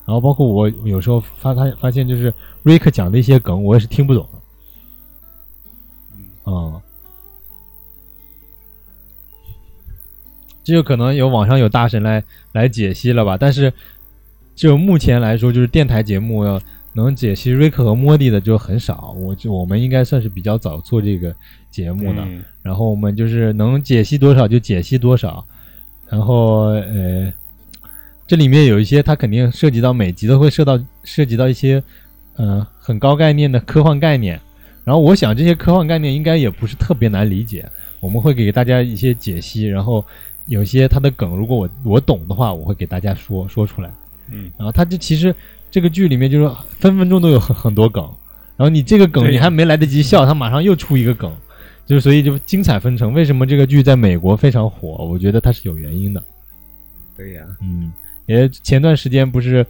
[0.05, 2.33] 然后包括我有时候发他发现，就是
[2.63, 4.39] 瑞克讲的一些梗，我也是听不懂的。
[6.45, 6.79] 嗯，
[10.63, 13.35] 这就可能有网上有大神来来解析了吧？
[13.35, 13.73] 但是
[14.53, 16.61] 就目前来说，就是电台节目要
[16.93, 19.11] 能解析瑞克和莫蒂的就很少。
[19.17, 21.35] 我就我们应该算是比较早做这个
[21.71, 25.43] 节目的，嗯然后我们就是能解析多少就解析多少，
[26.07, 27.33] 然后呃，
[28.27, 31.81] 这里面有一些它肯定涉及到每集都会涉到涉及到一些
[32.35, 34.39] 呃很高概念的科幻概念，
[34.83, 37.69] 然后我想这些科幻概念应该也不是特别难理解，
[37.99, 40.03] 我们会给大家一些解析，然后
[40.47, 43.91] 有些它的梗如果我我懂的话，我会给大家说说出来。
[44.31, 45.33] 嗯，然后它这其实
[45.69, 48.03] 这个剧里面就是分分钟都有很很多梗，
[48.57, 51.31] 然后你这个梗你还没来得及笑，它马上又出一个梗，
[51.85, 53.13] 就是所以就精彩纷呈。
[53.13, 55.05] 为什么这个剧在美国非常火？
[55.05, 56.23] 我觉得它是有原因的。
[57.15, 57.93] 对呀，嗯，
[58.25, 59.65] 也前段时间不是，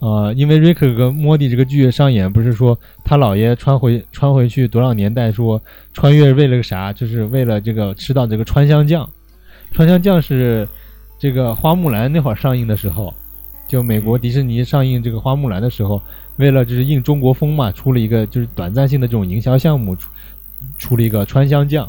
[0.00, 6.92] 呃，因为瑞克跟莫蒂这个剧上演，不是说他姥爷穿回穿回去多少年代，说穿越为了个啥？
[6.92, 9.08] 就是为了这个吃到这个川香酱。
[9.70, 10.68] 川香酱是
[11.18, 13.14] 这个花木兰那会儿上映的时候，
[13.68, 16.02] 就美国迪士尼上映这个花木兰的时候，
[16.36, 20.10] 为了就是应中国风嘛，出了一个就是短暂性的这种营销项目，出
[20.76, 21.88] 出了一个川香酱，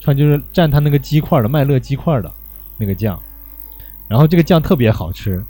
[0.00, 2.30] 川就是蘸他那个鸡块的麦乐鸡块的
[2.78, 3.20] 那个酱。
[4.08, 5.44] 然后这个酱特别好吃，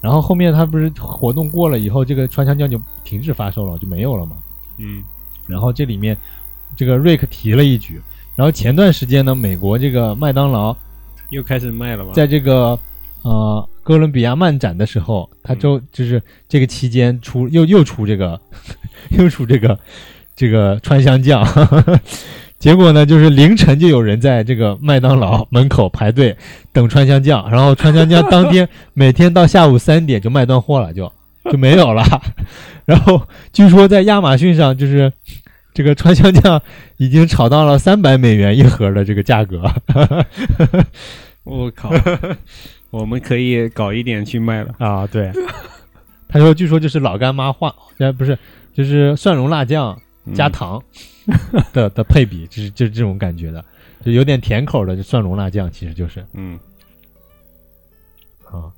[0.00, 4.36] 然后后面它不是活动过了以后，这个川香酱就停止发售了，就没有了嘛。
[4.78, 5.02] 嗯
[5.46, 6.16] 然后这里面
[6.76, 8.00] 这个瑞克提了一句，
[8.34, 10.76] 然后前段时间呢，美国这个麦当劳
[11.30, 12.12] 又开始卖了吗？
[12.14, 12.78] 在这个
[13.22, 18.40] 呃哥伦比亚漫展的时候，它就就是这个期间出又又出这个
[19.16, 19.78] 又出这个
[20.34, 21.44] 这个川香酱，
[22.58, 26.36] 结果呢就是凌晨就有人在这个麦当劳门口排队
[26.72, 31.12] 等川香酱，然后川香酱当天每天到下午三点就卖断货了，就
[31.52, 32.02] 就没有了。
[32.86, 35.12] 然后据说在亚马逊上就是
[35.74, 36.60] 这个川香酱
[36.96, 39.62] 已经炒到了三百美元一盒的这个价格。
[41.44, 41.90] 我靠，
[42.90, 44.74] 我们可以搞一点去卖了。
[44.78, 45.30] 啊，对。
[46.28, 48.36] 他说，据说就是老干妈化，呃，不是，
[48.74, 49.96] 就是蒜蓉辣酱
[50.34, 50.82] 加嗯糖
[51.72, 53.64] 的、的配比，就是就是这种感觉的，
[54.04, 56.58] 就有点甜口的就蒜蓉辣酱，其实就是嗯，
[58.44, 58.70] 啊，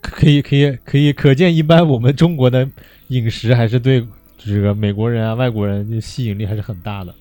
[0.00, 2.68] 可以可以可以，可见一般我们中国的
[3.08, 4.06] 饮食还是对
[4.38, 7.14] 这个美国人啊、外国人就吸引力还是很大的。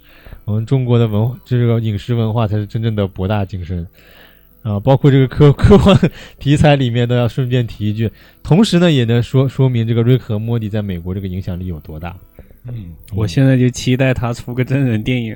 [0.46, 3.86] 我们中国的文化，这个饮食文化才是真正的博大精深
[4.62, 4.80] 啊！
[4.80, 5.98] 包括这个科 科幻
[6.38, 8.12] 题材里面都要顺便提一句，
[8.44, 12.16] 同时呢，也能说说明这个瑞克和莫蒂在美国这个影响力有多大。
[12.68, 15.36] 嗯，我现在就期待他出个真人电影。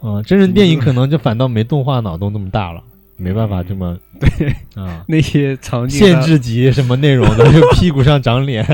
[0.00, 2.82] 啊，真人电影可能就反倒没动画脑洞那么大了，
[3.16, 5.02] 没办法这么对，啊。
[5.08, 8.64] 那些场景限制级什么内容的，就屁股上长脸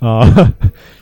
[0.00, 0.52] 啊。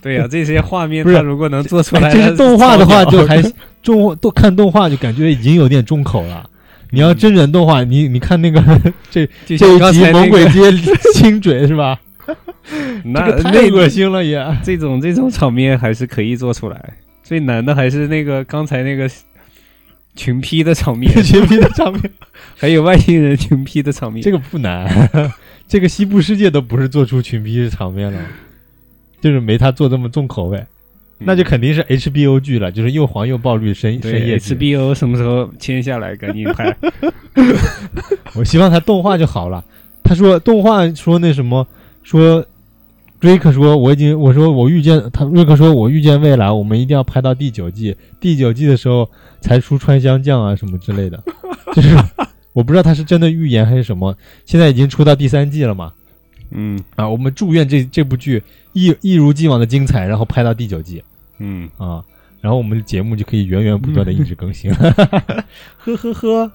[0.03, 3.43] 对呀、这些画面他如果能做出来，这是动画的话，就还
[3.83, 6.49] 动都看动画就感觉已经有点重口了。
[6.91, 8.63] 你要真人动画，你你看那个
[9.11, 9.67] 这这一集
[10.13, 10.71] 《猛鬼街》
[11.15, 11.99] 亲嘴是吧？
[13.05, 14.45] 那这个太那恶心了也。
[14.63, 16.95] 这种这种场面还是可以做出来。
[17.23, 19.09] 最难的还是那个刚才那个
[20.15, 22.03] 群批的场面， 群批的场面，
[22.57, 24.23] 还有外星人群批的场面。
[24.23, 25.09] 这个不难，
[25.67, 28.21] 这个西部世界都不是做出群批的场面了，
[29.21, 30.63] 就是没他做这么重口味，
[31.19, 34.55] 那就肯定是 HBO 剧了，就是又黄又暴力深深对夜剧。
[34.55, 36.77] HBO 什么时候签下来，赶紧拍。
[38.35, 39.65] 我希望他动画就好了。
[40.03, 41.67] 他说动画说那什么
[42.03, 42.45] 说。
[43.21, 45.25] 瑞克说：“我已经，我说我预见他。
[45.27, 47.97] 瑞克说：“我预见未来，我们一定要拍到第九季。
[48.19, 49.09] 第九季的时候
[49.41, 51.23] 才出川香酱啊什么之类的。
[51.73, 51.97] 就是
[52.53, 54.13] 我不知道他是真的预言还是什么。
[54.45, 55.93] 现在已经出到第三季了嘛？
[56.51, 58.43] 嗯啊，我们祝愿这这部剧
[58.73, 61.01] 一一如既往的精彩，然后拍到第九季
[61.39, 62.03] 嗯，啊，
[62.41, 64.69] 然后我们的节目就可以源源不断的一直更新。
[65.79, 66.53] 呵呵呵。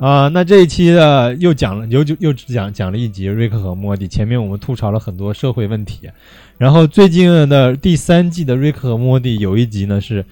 [0.00, 4.08] 啊，那这一期的又讲了，又就又只讲讲了一集瑞克和莫蒂。
[4.08, 6.10] 前面我们吐槽了很多社会问题，
[6.56, 10.24] 然后最近的第三季的瑞克和莫蒂有一集呢是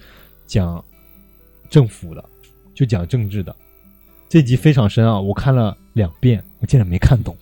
[0.47, 0.83] 讲
[1.69, 2.25] 政府的，
[2.73, 3.55] 就讲政治的。
[4.27, 7.37] 这集非常深啊，我看了两遍，我竟然没看懂。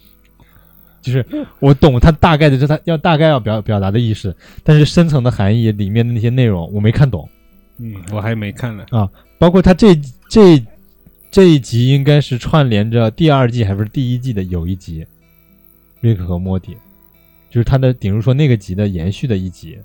[1.01, 1.25] 就是
[1.59, 7.29] 我懂他大概的，就他要大概要表表达的意思，但是深层的含义里面的那些内容我没看懂。
[7.77, 9.09] 嗯，我还没看呢啊。
[9.39, 9.95] 包括他这
[10.29, 10.61] 这
[11.37, 15.05] 这一集应该是串联着第二季还是第一季的有一集，
[16.01, 16.75] 瑞克和莫蒂，
[17.51, 19.77] 就是他的，比如说那个集的延续的一集，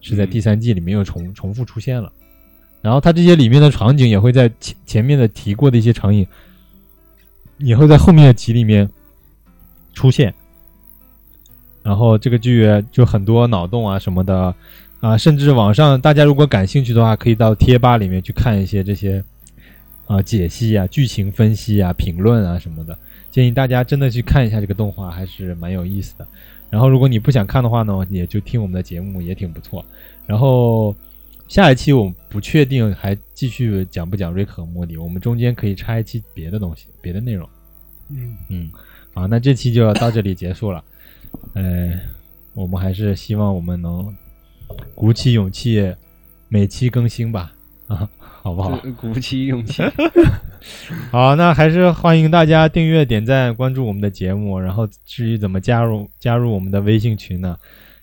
[0.00, 2.12] 是在嗯第三季里面又重重复出现了。
[2.80, 6.24] 然后他这些里面的场景也会在前前面的提过的一些场景，
[7.58, 8.88] 也会在后面的集里面
[9.94, 10.32] 出现。
[11.82, 14.54] 然后这个剧就很多脑洞啊什么的
[15.00, 19.24] 啊，甚至网上大家如果感兴趣的话，可以到贴吧里面去看一些这些
[20.06, 22.96] 啊解析啊、剧情分析啊、评论啊什么的。
[23.30, 26.26] 建议大家真的去看一下这个动画，还是蛮有意思的。
[26.70, 29.84] 然后如果你不想看的话呢，也就听我们的节目也挺不错。
[30.26, 30.94] 然后
[31.48, 37.48] 下一期我不确定还继续讲不讲瑞克和莫蒂，我们中间可以插一期别的东西、别的内容。
[38.08, 38.70] 嗯嗯，
[39.12, 40.82] 好，那这期就要到这里结束了。
[41.52, 41.92] 呃，
[42.54, 44.12] 我们还是希望我们能
[44.94, 45.94] 鼓起勇气，
[46.48, 47.52] 每期更新吧，
[47.86, 48.08] 啊，
[48.46, 48.80] 好不好？
[49.00, 49.82] 鼓起勇气。
[51.10, 54.56] 好，那还是欢迎大家订阅、点赞、关注我们的节目。
[54.60, 57.56] 然后至于怎么加入加入我们的微信群呢？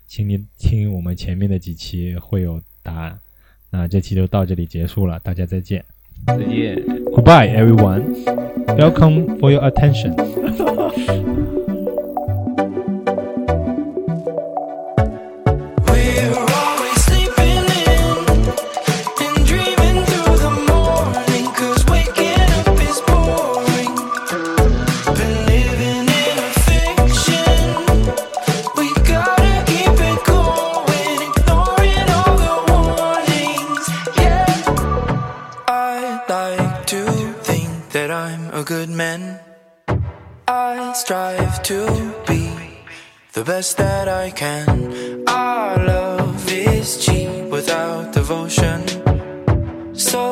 [0.05, 3.17] 请你听我们前面的几期会有答案。
[3.69, 5.81] 那这期就到这里结束了，大家再见。
[6.27, 6.75] 再见。
[7.13, 8.03] Goodbye, everyone.
[8.67, 10.13] Welcome for your attention.
[39.03, 39.39] man.
[40.47, 41.79] I strive to
[42.29, 42.43] be
[43.35, 44.69] the best that I can.
[45.27, 48.79] Our love is cheap without devotion,
[50.11, 50.23] so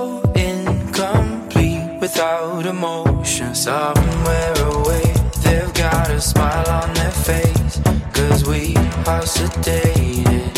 [0.51, 3.49] incomplete without emotion.
[3.69, 5.05] Somewhere away,
[5.43, 7.75] they've got a smile on their face,
[8.17, 8.63] cause we
[9.11, 10.53] are sedated.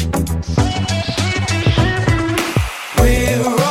[2.99, 3.62] We're